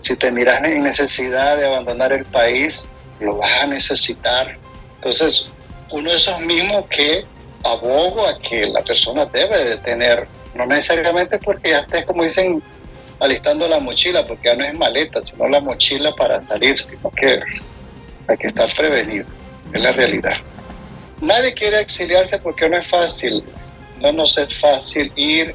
Si 0.00 0.16
te 0.16 0.30
miras 0.30 0.62
en 0.64 0.82
necesidad 0.82 1.56
de 1.56 1.66
abandonar 1.66 2.12
el 2.12 2.24
país, 2.24 2.88
lo 3.20 3.36
vas 3.36 3.64
a 3.64 3.66
necesitar. 3.66 4.56
Entonces, 4.96 5.50
uno 5.90 6.10
de 6.10 6.16
esos 6.16 6.40
mismos 6.40 6.86
que 6.86 7.24
abogo 7.62 8.26
a 8.26 8.38
que 8.38 8.64
la 8.66 8.80
persona 8.80 9.26
debe 9.26 9.64
de 9.64 9.76
tener, 9.78 10.26
no 10.54 10.66
necesariamente 10.66 11.38
porque 11.38 11.70
ya 11.70 11.80
estés, 11.80 12.04
como 12.06 12.22
dicen, 12.22 12.62
alistando 13.18 13.68
la 13.68 13.80
mochila, 13.80 14.24
porque 14.24 14.48
ya 14.48 14.54
no 14.54 14.64
es 14.64 14.78
maleta, 14.78 15.20
sino 15.22 15.46
la 15.46 15.60
mochila 15.60 16.12
para 16.14 16.42
salir, 16.42 16.82
sino 16.88 17.10
que 17.10 17.40
hay 18.30 18.36
que 18.36 18.46
estar 18.46 18.72
prevenido, 18.74 19.26
es 19.72 19.80
la 19.80 19.92
realidad. 19.92 20.36
Nadie 21.20 21.52
quiere 21.52 21.80
exiliarse 21.80 22.38
porque 22.38 22.68
no 22.68 22.78
es 22.78 22.88
fácil, 22.88 23.42
no 24.00 24.12
nos 24.12 24.38
es 24.38 24.58
fácil 24.58 25.12
ir 25.16 25.54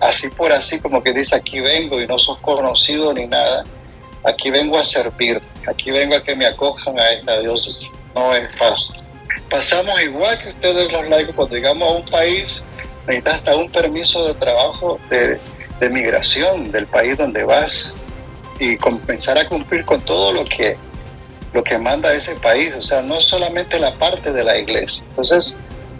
así 0.00 0.28
por 0.28 0.52
así, 0.52 0.78
como 0.78 1.02
que 1.02 1.12
dice 1.12 1.34
aquí 1.34 1.60
vengo 1.60 2.00
y 2.00 2.06
no 2.06 2.18
sos 2.18 2.38
conocido 2.38 3.12
ni 3.12 3.26
nada, 3.26 3.64
aquí 4.24 4.50
vengo 4.50 4.78
a 4.78 4.84
servir, 4.84 5.40
aquí 5.66 5.90
vengo 5.90 6.14
a 6.14 6.22
que 6.22 6.36
me 6.36 6.46
acojan 6.46 6.98
a 6.98 7.10
esta 7.10 7.40
diócesis, 7.40 7.90
no 8.14 8.34
es 8.34 8.48
fácil. 8.56 9.00
Pasamos 9.48 10.00
igual 10.02 10.38
que 10.40 10.50
ustedes 10.50 10.92
los 10.92 11.08
laicos, 11.08 11.34
cuando 11.34 11.56
llegamos 11.56 11.90
a 11.90 11.96
un 11.96 12.04
país, 12.04 12.62
necesitas 13.06 13.36
hasta 13.36 13.56
un 13.56 13.70
permiso 13.70 14.28
de 14.28 14.34
trabajo 14.34 15.00
de, 15.08 15.38
de 15.80 15.88
migración 15.88 16.70
del 16.70 16.86
país 16.86 17.16
donde 17.16 17.42
vas 17.42 17.94
y 18.60 18.76
comenzar 18.76 19.38
a 19.38 19.48
cumplir 19.48 19.84
con 19.84 20.00
todo 20.02 20.32
lo 20.32 20.44
que 20.44 20.76
lo 21.52 21.64
que 21.64 21.78
manda 21.78 22.14
ese 22.14 22.34
país, 22.36 22.74
o 22.76 22.82
sea, 22.82 23.02
no 23.02 23.20
solamente 23.20 23.78
la 23.78 23.92
parte 23.92 24.32
de 24.32 24.44
la 24.44 24.58
iglesia. 24.58 25.04
Entonces, 25.10 25.56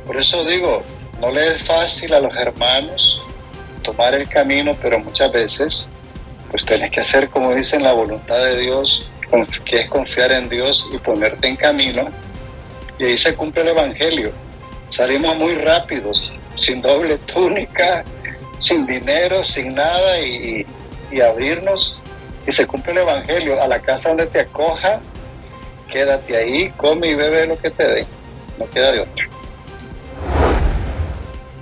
por 0.06 0.20
eso 0.20 0.44
digo, 0.44 0.82
no 1.20 1.30
le 1.30 1.56
es 1.56 1.64
fácil 1.64 2.14
a 2.14 2.20
los 2.20 2.34
hermanos 2.36 3.22
tomar 3.82 4.14
el 4.14 4.28
camino, 4.28 4.72
pero 4.80 4.98
muchas 5.00 5.32
veces 5.32 5.90
pues 6.50 6.64
tienes 6.66 6.90
que 6.90 7.00
hacer 7.00 7.28
como 7.28 7.54
dicen 7.54 7.82
la 7.82 7.92
voluntad 7.92 8.42
de 8.44 8.58
Dios, 8.58 9.08
que 9.64 9.80
es 9.82 9.88
confiar 9.88 10.32
en 10.32 10.48
Dios 10.48 10.86
y 10.92 10.98
ponerte 10.98 11.46
en 11.46 11.56
camino. 11.56 12.08
Y 12.98 13.04
ahí 13.04 13.18
se 13.18 13.34
cumple 13.34 13.62
el 13.62 13.68
Evangelio. 13.68 14.32
Salimos 14.90 15.36
muy 15.36 15.54
rápidos, 15.54 16.32
sin 16.56 16.82
doble 16.82 17.18
túnica, 17.18 18.04
sin 18.58 18.84
dinero, 18.84 19.44
sin 19.44 19.74
nada 19.74 20.20
y, 20.20 20.66
y 21.12 21.20
abrirnos 21.20 22.00
y 22.46 22.52
se 22.52 22.66
cumple 22.66 22.92
el 22.92 22.98
Evangelio. 22.98 23.62
A 23.62 23.68
la 23.68 23.80
casa 23.80 24.08
donde 24.08 24.26
te 24.26 24.40
acoja, 24.40 25.00
quédate 25.90 26.36
ahí, 26.36 26.70
come 26.76 27.08
y 27.08 27.14
bebe 27.14 27.46
lo 27.46 27.58
que 27.58 27.70
te 27.70 27.84
dé. 27.84 28.06
No 28.58 28.68
queda 28.70 28.92
de 28.92 29.00
otro 29.00 29.30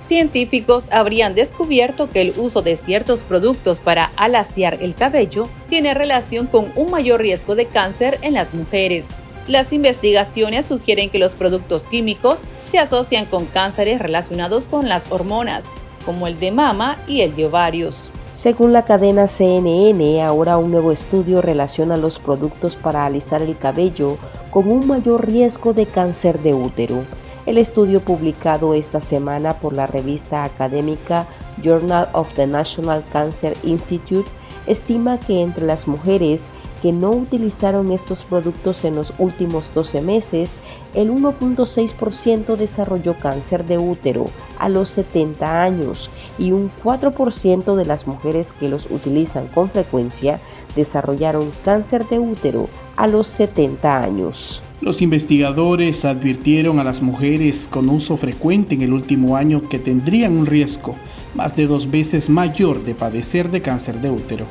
científicos 0.09 0.87
habrían 0.91 1.35
descubierto 1.35 2.09
que 2.09 2.21
el 2.21 2.33
uso 2.35 2.63
de 2.63 2.75
ciertos 2.75 3.21
productos 3.21 3.79
para 3.79 4.11
alaciar 4.15 4.79
el 4.81 4.95
cabello 4.95 5.47
tiene 5.69 5.93
relación 5.93 6.47
con 6.47 6.73
un 6.75 6.89
mayor 6.89 7.21
riesgo 7.21 7.55
de 7.55 7.67
cáncer 7.67 8.17
en 8.23 8.33
las 8.33 8.55
mujeres. 8.55 9.09
Las 9.47 9.71
investigaciones 9.71 10.65
sugieren 10.65 11.11
que 11.11 11.19
los 11.19 11.35
productos 11.35 11.83
químicos 11.85 12.41
se 12.71 12.79
asocian 12.79 13.25
con 13.25 13.45
cánceres 13.45 13.99
relacionados 13.99 14.67
con 14.67 14.89
las 14.89 15.11
hormonas, 15.11 15.65
como 16.05 16.25
el 16.25 16.39
de 16.39 16.51
mama 16.51 16.97
y 17.07 17.21
el 17.21 17.35
de 17.35 17.45
ovarios. 17.45 18.11
Según 18.39 18.71
la 18.71 18.85
cadena 18.85 19.27
CNN, 19.27 20.23
ahora 20.23 20.57
un 20.57 20.71
nuevo 20.71 20.93
estudio 20.93 21.41
relaciona 21.41 21.97
los 21.97 22.19
productos 22.19 22.77
para 22.77 23.05
alisar 23.05 23.41
el 23.41 23.57
cabello 23.57 24.15
con 24.49 24.71
un 24.71 24.87
mayor 24.87 25.27
riesgo 25.27 25.73
de 25.73 25.85
cáncer 25.85 26.39
de 26.39 26.53
útero. 26.53 27.03
El 27.45 27.57
estudio 27.57 27.99
publicado 27.99 28.73
esta 28.75 29.01
semana 29.01 29.59
por 29.59 29.73
la 29.73 29.87
revista 29.87 30.45
académica 30.45 31.27
Journal 31.61 32.07
of 32.13 32.31
the 32.35 32.47
National 32.47 33.03
Cancer 33.11 33.57
Institute 33.63 34.29
estima 34.67 35.19
que 35.19 35.41
entre 35.41 35.65
las 35.65 35.89
mujeres 35.89 36.49
que 36.81 36.91
no 36.91 37.11
utilizaron 37.11 37.91
estos 37.91 38.23
productos 38.23 38.83
en 38.83 38.95
los 38.95 39.13
últimos 39.19 39.73
12 39.73 40.01
meses, 40.01 40.59
el 40.93 41.11
1.6% 41.11 42.55
desarrolló 42.55 43.17
cáncer 43.19 43.65
de 43.65 43.77
útero 43.77 44.25
a 44.57 44.69
los 44.69 44.89
70 44.89 45.61
años 45.61 46.11
y 46.37 46.51
un 46.51 46.71
4% 46.83 47.75
de 47.75 47.85
las 47.85 48.07
mujeres 48.07 48.53
que 48.53 48.69
los 48.69 48.87
utilizan 48.89 49.47
con 49.47 49.69
frecuencia 49.69 50.39
desarrollaron 50.75 51.51
cáncer 51.63 52.07
de 52.07 52.19
útero 52.19 52.69
a 52.95 53.07
los 53.07 53.27
70 53.27 54.03
años. 54.03 54.61
Los 54.81 55.01
investigadores 55.01 56.05
advirtieron 56.05 56.79
a 56.79 56.83
las 56.83 57.01
mujeres 57.01 57.67
con 57.69 57.89
uso 57.89 58.15
frecuente 58.15 58.75
en 58.75 58.81
el 58.81 58.93
último 58.93 59.35
año 59.35 59.67
que 59.67 59.79
tendrían 59.79 60.37
un 60.37 60.45
riesgo 60.45 60.95
más 61.35 61.55
de 61.55 61.67
dos 61.67 61.91
veces 61.91 62.29
mayor 62.29 62.83
de 62.83 62.95
padecer 62.95 63.51
de 63.51 63.61
cáncer 63.61 63.99
de 64.01 64.09
útero. 64.09 64.45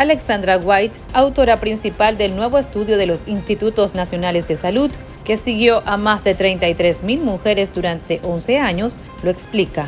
Alexandra 0.00 0.56
White, 0.56 0.98
autora 1.12 1.58
principal 1.58 2.16
del 2.16 2.34
nuevo 2.34 2.56
estudio 2.56 2.96
de 2.96 3.04
los 3.04 3.22
Institutos 3.26 3.94
Nacionales 3.94 4.48
de 4.48 4.56
Salud, 4.56 4.90
que 5.26 5.36
siguió 5.36 5.82
a 5.84 5.98
más 5.98 6.24
de 6.24 6.34
33.000 6.34 7.20
mujeres 7.20 7.70
durante 7.70 8.18
11 8.24 8.58
años, 8.60 8.98
lo 9.22 9.30
explica. 9.30 9.84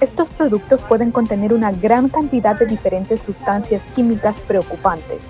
Estos 0.00 0.28
productos 0.30 0.82
pueden 0.82 1.12
contener 1.12 1.54
una 1.54 1.70
gran 1.70 2.08
cantidad 2.08 2.58
de 2.58 2.66
diferentes 2.66 3.22
sustancias 3.22 3.84
químicas 3.94 4.40
preocupantes. 4.40 5.28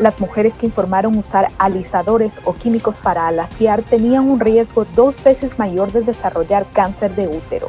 Las 0.00 0.18
mujeres 0.18 0.56
que 0.56 0.64
informaron 0.64 1.18
usar 1.18 1.50
alisadores 1.58 2.40
o 2.44 2.54
químicos 2.54 2.98
para 2.98 3.28
alaciar 3.28 3.82
tenían 3.82 4.30
un 4.30 4.40
riesgo 4.40 4.86
dos 4.96 5.22
veces 5.22 5.58
mayor 5.58 5.92
de 5.92 6.00
desarrollar 6.00 6.64
cáncer 6.72 7.14
de 7.14 7.28
útero. 7.28 7.68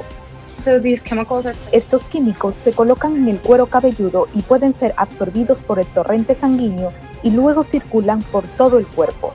Estos 1.72 2.04
químicos 2.04 2.56
se 2.56 2.74
colocan 2.74 3.16
en 3.16 3.28
el 3.28 3.40
cuero 3.40 3.68
cabelludo 3.68 4.28
y 4.34 4.42
pueden 4.42 4.74
ser 4.74 4.94
absorbidos 4.98 5.64
por 5.64 5.80
el 5.80 5.86
torrente 5.86 6.36
sanguíneo 6.36 6.92
y 7.24 7.32
luego 7.32 7.64
circulan 7.64 8.22
por 8.22 8.44
todo 8.44 8.78
el 8.78 8.86
cuerpo. 8.86 9.34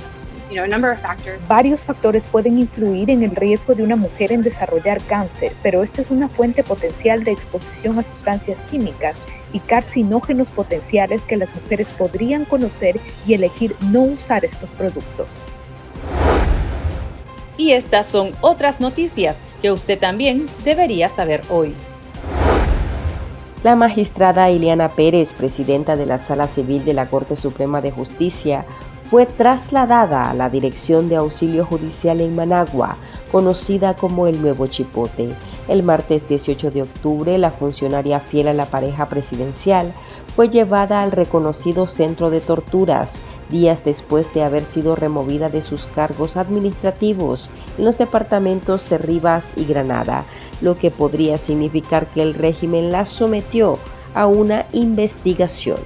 Varios 1.49 1.85
factores 1.85 2.29
pueden 2.29 2.59
influir 2.59 3.09
en 3.09 3.23
el 3.23 3.35
riesgo 3.35 3.75
de 3.75 3.83
una 3.83 3.97
mujer 3.97 4.33
en 4.33 4.43
desarrollar 4.43 5.01
cáncer, 5.03 5.53
pero 5.63 5.83
esta 5.83 6.03
es 6.03 6.11
una 6.11 6.29
fuente 6.29 6.63
potencial 6.63 7.25
de 7.25 7.33
exposición 7.33 7.99
a 7.99 8.03
sustancias 8.03 8.61
químicas 8.71 9.23
y 9.53 9.61
carcinógenos 9.61 10.53
potenciales 10.53 11.23
que 11.23 11.37
las 11.39 11.55
mujeres 11.55 11.89
podrían 11.91 12.45
conocer 12.45 13.01
y 13.27 13.35
elegir 13.35 13.75
no 13.81 14.03
usar 14.03 14.45
estos 14.45 14.71
productos. 14.71 15.41
Y 17.57 17.73
estas 17.73 18.07
son 18.07 18.33
otras 18.41 18.81
noticias 18.81 19.39
que 19.62 19.70
usted 19.72 19.98
también 19.98 20.48
debería 20.64 21.09
saber 21.09 21.42
hoy. 21.48 21.75
La 23.62 23.77
magistrada 23.77 24.51
Ileana 24.51 24.88
Pérez, 24.88 25.35
presidenta 25.35 25.94
de 25.94 26.05
la 26.05 26.18
Sala 26.18 26.48
Civil 26.48 26.85
de 26.85 26.94
la 26.94 27.09
Corte 27.09 27.37
Suprema 27.37 27.81
de 27.81 27.92
Justicia, 27.92 28.66
fue 29.01 29.25
trasladada 29.25 30.31
a 30.31 30.35
la 30.35 30.51
Dirección 30.51 31.09
de 31.09 31.16
Auxilio 31.16 31.64
Judicial 31.64 32.20
en 32.20 32.35
Managua, 32.35 32.96
conocida 33.31 33.94
como 33.94 34.27
el 34.27 34.42
Nuevo 34.42 34.66
Chipote. 34.66 35.37
El 35.68 35.85
martes 35.85 36.29
18 36.29 36.72
de 36.72 36.83
octubre, 36.83 37.38
la 37.38 37.53
funcionaria 37.53 38.18
fiel 38.18 38.48
a 38.48 38.53
la 38.53 38.66
pareja 38.66 39.09
presidencial 39.09 39.92
fue 40.35 40.49
llevada 40.49 41.03
al 41.03 41.12
reconocido 41.12 41.87
centro 41.87 42.31
de 42.31 42.40
torturas 42.40 43.23
días 43.51 43.85
después 43.85 44.33
de 44.33 44.42
haber 44.42 44.64
sido 44.64 44.97
removida 44.97 45.51
de 45.51 45.62
sus 45.62 45.87
cargos 45.87 46.37
administrativos 46.37 47.51
en 47.77 47.85
los 47.85 47.99
departamentos 47.99 48.88
de 48.88 48.99
Rivas 48.99 49.53
y 49.57 49.64
Granada, 49.64 50.25
lo 50.61 50.77
que 50.77 50.90
podría 50.90 51.37
significar 51.38 52.07
que 52.07 52.23
el 52.23 52.35
régimen 52.35 52.90
la 52.90 53.05
sometió 53.05 53.79
a 54.14 54.27
una 54.27 54.66
investigación. 54.73 55.79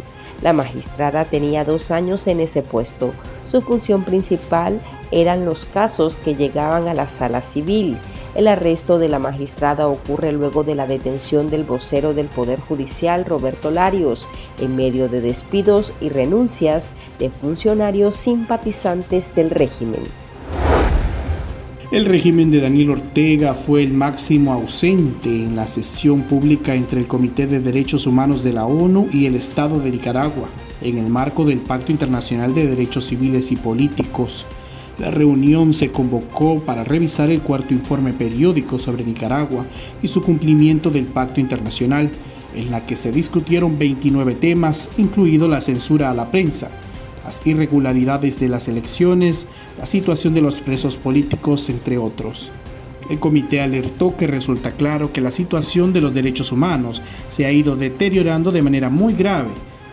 La 0.42 0.52
magistrada 0.52 1.24
tenía 1.24 1.64
dos 1.64 1.90
años 1.90 2.26
en 2.26 2.40
ese 2.40 2.62
puesto. 2.62 3.10
Su 3.44 3.62
función 3.62 4.04
principal 4.04 4.80
eran 5.10 5.44
los 5.44 5.64
casos 5.64 6.18
que 6.18 6.34
llegaban 6.34 6.88
a 6.88 6.94
la 6.94 7.08
sala 7.08 7.42
civil 7.42 7.98
el 8.36 8.48
arresto 8.48 8.98
de 8.98 9.08
la 9.08 9.18
magistrada 9.18 9.88
ocurre 9.88 10.30
luego 10.32 10.62
de 10.62 10.74
la 10.74 10.86
detención 10.86 11.48
del 11.48 11.64
vocero 11.64 12.12
del 12.12 12.26
Poder 12.26 12.60
Judicial, 12.60 13.24
Roberto 13.24 13.70
Larios, 13.70 14.28
en 14.60 14.76
medio 14.76 15.08
de 15.08 15.22
despidos 15.22 15.94
y 16.02 16.10
renuncias 16.10 16.94
de 17.18 17.30
funcionarios 17.30 18.14
simpatizantes 18.14 19.34
del 19.34 19.48
régimen. 19.48 20.02
El 21.90 22.04
régimen 22.04 22.50
de 22.50 22.60
Daniel 22.60 22.90
Ortega 22.90 23.54
fue 23.54 23.82
el 23.82 23.94
máximo 23.94 24.52
ausente 24.52 25.30
en 25.30 25.56
la 25.56 25.66
sesión 25.66 26.22
pública 26.22 26.74
entre 26.74 27.00
el 27.00 27.06
Comité 27.06 27.46
de 27.46 27.60
Derechos 27.60 28.06
Humanos 28.06 28.44
de 28.44 28.52
la 28.52 28.66
ONU 28.66 29.08
y 29.12 29.26
el 29.26 29.36
Estado 29.36 29.78
de 29.78 29.92
Nicaragua, 29.92 30.48
en 30.82 30.98
el 30.98 31.06
marco 31.06 31.44
del 31.44 31.60
Pacto 31.60 31.90
Internacional 31.90 32.54
de 32.54 32.66
Derechos 32.66 33.06
Civiles 33.06 33.50
y 33.50 33.56
Políticos. 33.56 34.46
La 34.98 35.10
reunión 35.10 35.74
se 35.74 35.92
convocó 35.92 36.60
para 36.60 36.82
revisar 36.82 37.28
el 37.28 37.42
cuarto 37.42 37.74
informe 37.74 38.14
periódico 38.14 38.78
sobre 38.78 39.04
Nicaragua 39.04 39.66
y 40.02 40.08
su 40.08 40.22
cumplimiento 40.22 40.90
del 40.90 41.04
Pacto 41.04 41.38
Internacional, 41.38 42.08
en 42.54 42.70
la 42.70 42.86
que 42.86 42.96
se 42.96 43.12
discutieron 43.12 43.78
29 43.78 44.34
temas, 44.36 44.88
incluido 44.96 45.48
la 45.48 45.60
censura 45.60 46.10
a 46.10 46.14
la 46.14 46.30
prensa, 46.30 46.70
las 47.26 47.46
irregularidades 47.46 48.40
de 48.40 48.48
las 48.48 48.68
elecciones, 48.68 49.46
la 49.78 49.84
situación 49.84 50.32
de 50.32 50.40
los 50.40 50.60
presos 50.60 50.96
políticos, 50.96 51.68
entre 51.68 51.98
otros. 51.98 52.50
El 53.10 53.18
comité 53.18 53.60
alertó 53.60 54.16
que 54.16 54.26
resulta 54.26 54.72
claro 54.72 55.12
que 55.12 55.20
la 55.20 55.30
situación 55.30 55.92
de 55.92 56.00
los 56.00 56.14
derechos 56.14 56.52
humanos 56.52 57.02
se 57.28 57.44
ha 57.44 57.52
ido 57.52 57.76
deteriorando 57.76 58.50
de 58.50 58.62
manera 58.62 58.88
muy 58.88 59.12
grave 59.12 59.50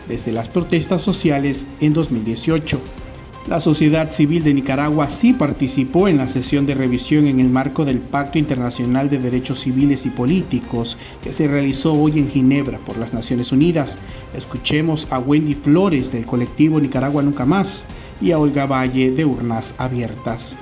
desde 0.08 0.32
las 0.32 0.48
protestas 0.48 1.02
sociales 1.02 1.66
en 1.80 1.92
2018 1.92 3.03
la 3.46 3.60
sociedad 3.60 4.10
civil 4.10 4.42
de 4.42 4.54
Nicaragua 4.54 5.10
sí 5.10 5.34
participó 5.34 6.08
en 6.08 6.16
la 6.16 6.28
sesión 6.28 6.64
de 6.64 6.74
revisión 6.74 7.26
en 7.26 7.40
el 7.40 7.50
marco 7.50 7.84
del 7.84 7.98
Pacto 7.98 8.38
Internacional 8.38 9.10
de 9.10 9.18
Derechos 9.18 9.60
Civiles 9.60 10.06
y 10.06 10.10
Políticos 10.10 10.96
que 11.22 11.32
se 11.32 11.46
realizó 11.46 11.92
hoy 11.92 12.18
en 12.18 12.28
Ginebra 12.28 12.78
por 12.78 12.96
las 12.96 13.12
Naciones 13.12 13.52
Unidas. 13.52 13.98
Escuchemos 14.34 15.08
a 15.10 15.18
Wendy 15.18 15.54
Flores 15.54 16.10
del 16.10 16.24
colectivo 16.24 16.80
Nicaragua 16.80 17.22
Nunca 17.22 17.44
Más 17.44 17.84
y 18.22 18.32
a 18.32 18.38
Olga 18.38 18.64
Valle 18.64 19.10
de 19.10 19.26
Urnas 19.26 19.74
Abiertas. 19.76 20.56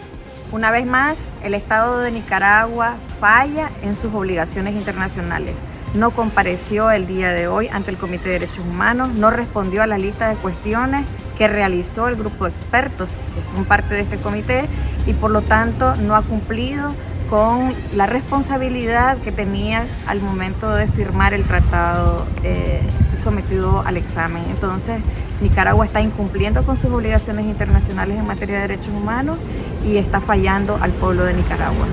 Una 0.51 0.73
vez 0.73 0.85
más, 0.85 1.17
el 1.45 1.55
Estado 1.55 2.01
de 2.01 2.11
Nicaragua 2.11 2.97
falla 3.21 3.71
en 3.83 3.95
sus 3.95 4.13
obligaciones 4.13 4.75
internacionales. 4.75 5.55
No 5.95 6.11
compareció 6.11 6.91
el 6.91 7.07
día 7.07 7.33
de 7.33 7.47
hoy 7.47 7.69
ante 7.69 7.93
el 7.93 7.97
Comité 7.97 8.25
de 8.25 8.41
Derechos 8.41 8.59
Humanos, 8.59 9.11
no 9.15 9.31
respondió 9.31 9.83
a 9.83 9.87
la 9.87 9.99
lista 9.99 10.29
de 10.29 10.35
cuestiones 10.37 11.07
que 11.43 11.49
realizó 11.49 12.07
el 12.07 12.15
grupo 12.15 12.45
de 12.45 12.53
expertos 12.53 13.09
que 13.09 13.53
son 13.53 13.65
parte 13.65 13.97
de 13.97 14.03
este 14.03 14.17
comité 14.17 14.67
y 15.09 15.13
por 15.13 15.33
lo 15.33 15.43
tanto 15.43 15.97
no 15.97 16.15
ha 16.15 16.23
cumplido 16.23 16.95
con 17.29 17.75
la 17.97 18.07
responsabilidad 18.07 19.19
que 19.19 19.33
tenía 19.33 19.85
al 20.07 20.21
momento 20.21 20.73
de 20.73 20.87
firmar 20.87 21.35
el 21.35 21.43
tratado 21.43 22.27
eh, 22.45 22.83
sometido 23.21 23.83
al 23.85 23.97
examen. 23.97 24.45
Entonces, 24.51 25.01
Nicaragua 25.41 25.85
está 25.85 26.01
incumpliendo 26.01 26.63
con 26.63 26.77
sus 26.77 26.93
obligaciones 26.93 27.45
internacionales 27.47 28.21
en 28.21 28.27
materia 28.29 28.61
de 28.61 28.69
derechos 28.69 28.95
humanos 28.95 29.37
y 29.85 29.97
está 29.97 30.21
fallando 30.21 30.79
al 30.81 30.93
pueblo 30.93 31.25
de 31.25 31.35
Nicaragua. 31.35 31.89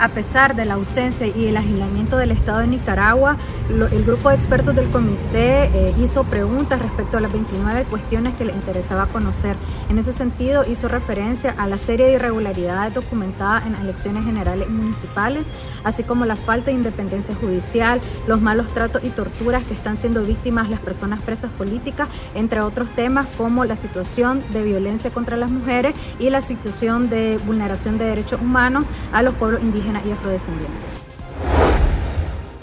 A 0.00 0.08
pesar 0.08 0.56
de 0.56 0.64
la 0.64 0.74
ausencia 0.74 1.26
y 1.26 1.46
el 1.46 1.58
agilamiento 1.58 2.16
del 2.16 2.30
Estado 2.30 2.60
de 2.60 2.68
Nicaragua, 2.68 3.36
el 3.68 4.02
grupo 4.02 4.30
de 4.30 4.34
expertos 4.34 4.74
del 4.74 4.88
comité 4.88 5.64
eh, 5.64 5.94
hizo 6.02 6.24
preguntas 6.24 6.80
respecto 6.80 7.18
a 7.18 7.20
las 7.20 7.30
29 7.30 7.84
cuestiones 7.84 8.34
que 8.36 8.46
le 8.46 8.54
interesaba 8.54 9.04
conocer. 9.08 9.56
En 9.90 9.98
ese 9.98 10.12
sentido, 10.12 10.64
hizo 10.66 10.88
referencia 10.88 11.54
a 11.58 11.66
la 11.66 11.76
serie 11.76 12.06
de 12.06 12.12
irregularidades 12.14 12.94
documentadas 12.94 13.66
en 13.66 13.74
elecciones 13.74 14.24
generales 14.24 14.70
municipales, 14.70 15.44
así 15.84 16.02
como 16.02 16.24
la 16.24 16.36
falta 16.36 16.66
de 16.66 16.72
independencia 16.72 17.34
judicial, 17.34 18.00
los 18.26 18.40
malos 18.40 18.68
tratos 18.72 19.04
y 19.04 19.10
torturas 19.10 19.64
que 19.64 19.74
están 19.74 19.98
siendo 19.98 20.22
víctimas 20.22 20.70
las 20.70 20.80
personas 20.80 21.20
presas 21.20 21.50
políticas, 21.50 22.08
entre 22.34 22.62
otros 22.62 22.88
temas 22.96 23.26
como 23.36 23.66
la 23.66 23.76
situación 23.76 24.42
de 24.54 24.62
violencia 24.62 25.10
contra 25.10 25.36
las 25.36 25.50
mujeres 25.50 25.94
y 26.18 26.30
la 26.30 26.40
situación 26.40 27.10
de 27.10 27.38
vulneración 27.44 27.98
de 27.98 28.06
derechos 28.06 28.40
humanos 28.40 28.86
a 29.12 29.20
los 29.20 29.34
pueblos 29.34 29.60
indígenas 29.60 29.89
y 30.04 30.12
afrodescendientes. 30.12 31.00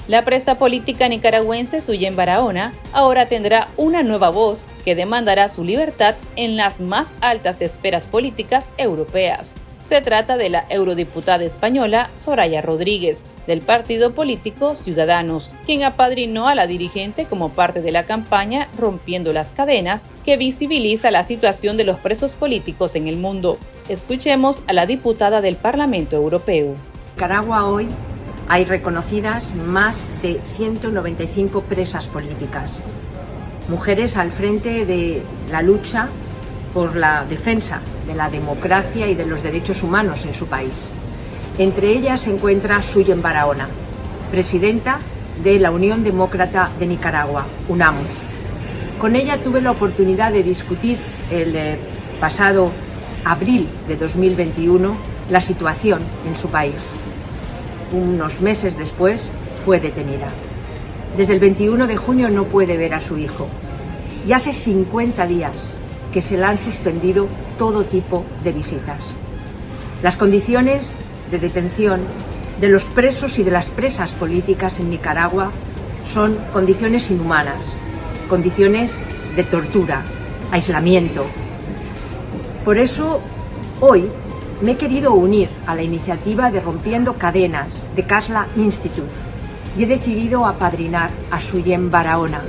La 0.07 0.23
presa 0.23 0.57
política 0.57 1.09
nicaragüense 1.09 1.81
Suyen 1.81 2.15
Barahona 2.15 2.73
ahora 2.93 3.27
tendrá 3.27 3.67
una 3.75 4.03
nueva 4.03 4.29
voz 4.29 4.63
que 4.85 4.95
demandará 4.95 5.49
su 5.49 5.65
libertad 5.65 6.15
en 6.37 6.55
las 6.55 6.79
más 6.79 7.09
altas 7.19 7.59
esferas 7.59 8.07
políticas 8.07 8.69
europeas. 8.77 9.51
Se 9.81 10.01
trata 10.01 10.37
de 10.37 10.49
la 10.49 10.65
eurodiputada 10.69 11.43
española 11.43 12.09
Soraya 12.15 12.61
Rodríguez, 12.61 13.23
del 13.47 13.61
partido 13.61 14.13
político 14.13 14.75
Ciudadanos, 14.75 15.51
quien 15.65 15.83
apadrinó 15.83 16.47
a 16.47 16.55
la 16.55 16.67
dirigente 16.67 17.25
como 17.25 17.49
parte 17.49 17.81
de 17.81 17.91
la 17.91 18.05
campaña 18.05 18.67
Rompiendo 18.77 19.33
las 19.33 19.51
Cadenas, 19.51 20.07
que 20.25 20.37
visibiliza 20.37 21.11
la 21.11 21.23
situación 21.23 21.77
de 21.77 21.83
los 21.83 21.99
presos 21.99 22.35
políticos 22.35 22.95
en 22.95 23.07
el 23.07 23.17
mundo. 23.17 23.57
Escuchemos 23.87 24.63
a 24.67 24.73
la 24.73 24.85
diputada 24.85 25.41
del 25.41 25.57
Parlamento 25.57 26.15
Europeo. 26.15 26.75
Nicaragua 27.17 27.65
hoy 27.65 27.87
hay 28.47 28.63
reconocidas 28.63 29.51
más 29.55 30.07
de 30.21 30.39
195 30.55 31.63
presas 31.63 32.05
políticas, 32.05 32.83
mujeres 33.69 34.17
al 34.17 34.29
frente 34.29 34.85
de 34.85 35.23
la 35.51 35.63
lucha 35.63 36.09
por 36.75 36.95
la 36.95 37.25
defensa 37.25 37.81
de 38.05 38.13
la 38.13 38.29
democracia 38.29 39.07
y 39.07 39.15
de 39.15 39.25
los 39.25 39.41
derechos 39.41 39.81
humanos 39.81 40.25
en 40.25 40.35
su 40.35 40.45
país. 40.45 40.89
Entre 41.57 41.89
ellas 41.89 42.21
se 42.21 42.29
encuentra 42.29 42.83
Suyen 42.83 43.23
Barahona, 43.23 43.67
presidenta 44.29 44.99
de 45.43 45.59
la 45.59 45.71
Unión 45.71 46.03
Demócrata 46.03 46.69
de 46.77 46.85
Nicaragua, 46.85 47.47
UNAMUS. 47.67 48.11
Con 49.01 49.15
ella 49.15 49.41
tuve 49.41 49.61
la 49.61 49.71
oportunidad 49.71 50.31
de 50.31 50.43
discutir 50.43 50.99
el 51.31 51.55
eh, 51.55 51.79
pasado 52.21 52.71
abril 53.25 53.67
de 53.87 53.95
2021 53.95 54.95
la 55.31 55.41
situación 55.41 56.03
en 56.27 56.35
su 56.35 56.49
país 56.49 56.75
unos 57.91 58.41
meses 58.41 58.77
después, 58.77 59.29
fue 59.65 59.79
detenida. 59.79 60.27
Desde 61.15 61.33
el 61.33 61.39
21 61.39 61.87
de 61.87 61.97
junio 61.97 62.29
no 62.29 62.45
puede 62.45 62.77
ver 62.77 62.93
a 62.93 63.01
su 63.01 63.17
hijo. 63.17 63.47
Y 64.27 64.33
hace 64.33 64.53
50 64.53 65.25
días 65.27 65.53
que 66.11 66.21
se 66.21 66.37
le 66.37 66.45
han 66.45 66.57
suspendido 66.57 67.27
todo 67.57 67.83
tipo 67.83 68.23
de 68.43 68.51
visitas. 68.51 68.99
Las 70.03 70.17
condiciones 70.17 70.95
de 71.31 71.39
detención 71.39 72.01
de 72.61 72.69
los 72.69 72.83
presos 72.85 73.39
y 73.39 73.43
de 73.43 73.51
las 73.51 73.69
presas 73.69 74.11
políticas 74.11 74.79
en 74.79 74.89
Nicaragua 74.89 75.51
son 76.05 76.37
condiciones 76.53 77.09
inhumanas, 77.11 77.61
condiciones 78.29 78.97
de 79.35 79.43
tortura, 79.43 80.03
aislamiento. 80.51 81.25
Por 82.63 82.77
eso, 82.77 83.21
hoy 83.79 84.09
me 84.61 84.71
he 84.71 84.77
querido 84.77 85.13
unir 85.13 85.49
a 85.67 85.75
la 85.75 85.83
iniciativa 85.83 86.49
de 86.49 86.59
Rompiendo 86.59 87.13
Cadenas 87.13 87.85
de 87.95 88.03
Casla 88.03 88.47
Institute 88.55 89.11
y 89.77 89.83
he 89.83 89.85
decidido 89.85 90.45
apadrinar 90.45 91.11
a 91.29 91.39
Suyen 91.39 91.91
Barahona. 91.91 92.41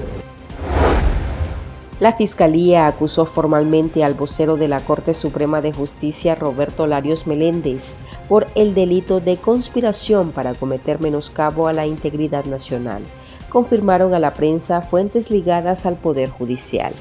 La 2.01 2.13
Fiscalía 2.13 2.87
acusó 2.87 3.27
formalmente 3.27 4.05
al 4.05 4.15
vocero 4.15 4.57
de 4.57 4.69
la 4.69 4.81
Corte 4.81 5.15
Suprema 5.15 5.61
de 5.61 5.73
Justicia, 5.73 6.37
Roberto 6.37 6.87
Larios 6.87 7.27
Meléndez, 7.27 7.97
por 8.29 8.47
el 8.55 8.73
delito 8.73 9.21
de 9.21 9.37
conspiración 9.37 10.31
para 10.31 10.55
cometer 10.55 11.01
menoscabo 11.01 11.67
a 11.67 11.73
la 11.73 11.87
integridad 11.87 12.45
nacional, 12.45 13.03
confirmaron 13.49 14.15
a 14.15 14.21
la 14.21 14.33
prensa 14.33 14.81
fuentes 14.81 15.31
ligadas 15.31 15.87
al 15.87 15.97
Poder 15.97 16.31
Judicial. 16.31 16.93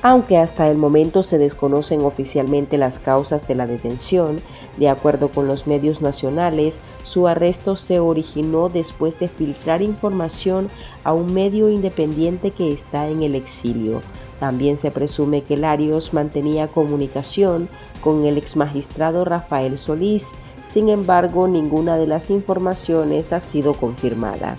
Aunque 0.00 0.38
hasta 0.38 0.70
el 0.70 0.78
momento 0.78 1.24
se 1.24 1.38
desconocen 1.38 2.02
oficialmente 2.02 2.78
las 2.78 3.00
causas 3.00 3.48
de 3.48 3.56
la 3.56 3.66
detención, 3.66 4.40
de 4.76 4.88
acuerdo 4.88 5.28
con 5.28 5.48
los 5.48 5.66
medios 5.66 6.00
nacionales, 6.02 6.80
su 7.02 7.26
arresto 7.26 7.74
se 7.74 7.98
originó 7.98 8.68
después 8.68 9.18
de 9.18 9.26
filtrar 9.26 9.82
información 9.82 10.68
a 11.02 11.12
un 11.12 11.34
medio 11.34 11.68
independiente 11.68 12.52
que 12.52 12.72
está 12.72 13.08
en 13.08 13.24
el 13.24 13.34
exilio. 13.34 14.00
También 14.38 14.76
se 14.76 14.92
presume 14.92 15.42
que 15.42 15.56
Larios 15.56 16.14
mantenía 16.14 16.68
comunicación 16.68 17.68
con 18.00 18.24
el 18.24 18.38
exmagistrado 18.38 19.24
Rafael 19.24 19.76
Solís, 19.76 20.36
sin 20.64 20.90
embargo 20.90 21.48
ninguna 21.48 21.96
de 21.96 22.06
las 22.06 22.30
informaciones 22.30 23.32
ha 23.32 23.40
sido 23.40 23.74
confirmada. 23.74 24.56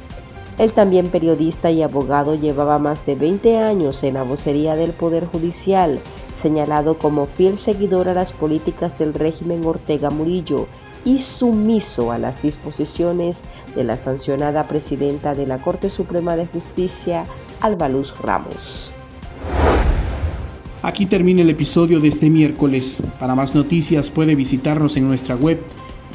El 0.60 0.74
también 0.74 1.08
periodista 1.08 1.72
y 1.72 1.82
abogado 1.82 2.36
llevaba 2.36 2.78
más 2.80 3.06
de 3.06 3.16
20 3.16 3.60
años 3.60 4.04
en 4.04 4.16
la 4.16 4.24
vocería 4.24 4.76
del 4.76 4.92
Poder 4.92 5.26
Judicial, 5.26 6.02
señalado 6.34 6.98
como 6.98 7.28
fiel 7.28 7.58
seguidor 7.58 8.10
a 8.10 8.14
las 8.14 8.34
políticas 8.34 9.00
del 9.00 9.14
régimen 9.14 9.66
Ortega 9.66 10.10
Murillo 10.10 10.68
y 11.06 11.20
sumiso 11.20 12.12
a 12.12 12.18
las 12.18 12.42
disposiciones 12.42 13.44
de 13.74 13.86
la 13.86 13.96
sancionada 13.96 14.68
presidenta 14.68 15.34
de 15.34 15.48
la 15.48 15.60
Corte 15.60 15.90
Suprema 15.90 16.36
de 16.36 16.46
Justicia, 16.46 17.24
Alba 17.62 17.88
Luz 17.88 18.14
Ramos. 18.22 18.92
Aquí 20.82 21.06
termina 21.06 21.42
el 21.42 21.50
episodio 21.50 22.02
de 22.02 22.10
este 22.10 22.30
miércoles. 22.30 22.98
Para 23.18 23.34
más 23.34 23.56
noticias 23.56 24.12
puede 24.12 24.36
visitarnos 24.36 24.98
en 24.98 25.08
nuestra 25.08 25.38
web. 25.38 25.62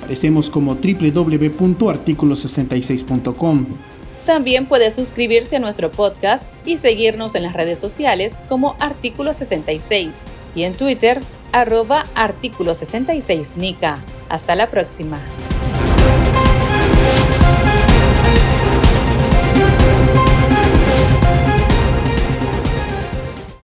Aparecemos 0.03 0.51
como 0.51 0.75
www.articulo66.com. 0.75 3.67
También 4.27 4.67
puede 4.67 4.91
suscribirse 4.91 5.57
a 5.57 5.61
nuestro 5.61 5.91
podcast 5.91 6.51
y 6.65 6.79
seguirnos 6.79 7.35
en 7.35 7.43
las 7.43 7.53
redes 7.53 7.79
sociales 7.79 8.37
como 8.49 8.77
Artículo 8.81 9.35
66 9.35 10.15
y 10.55 10.63
en 10.63 10.75
Twitter 10.75 11.21
arroba 11.53 12.05
Artículo 12.15 12.75
66 12.75 13.53
Nica. 13.57 13.99
Hasta 14.29 14.55
la 14.55 14.71
próxima. 14.71 15.21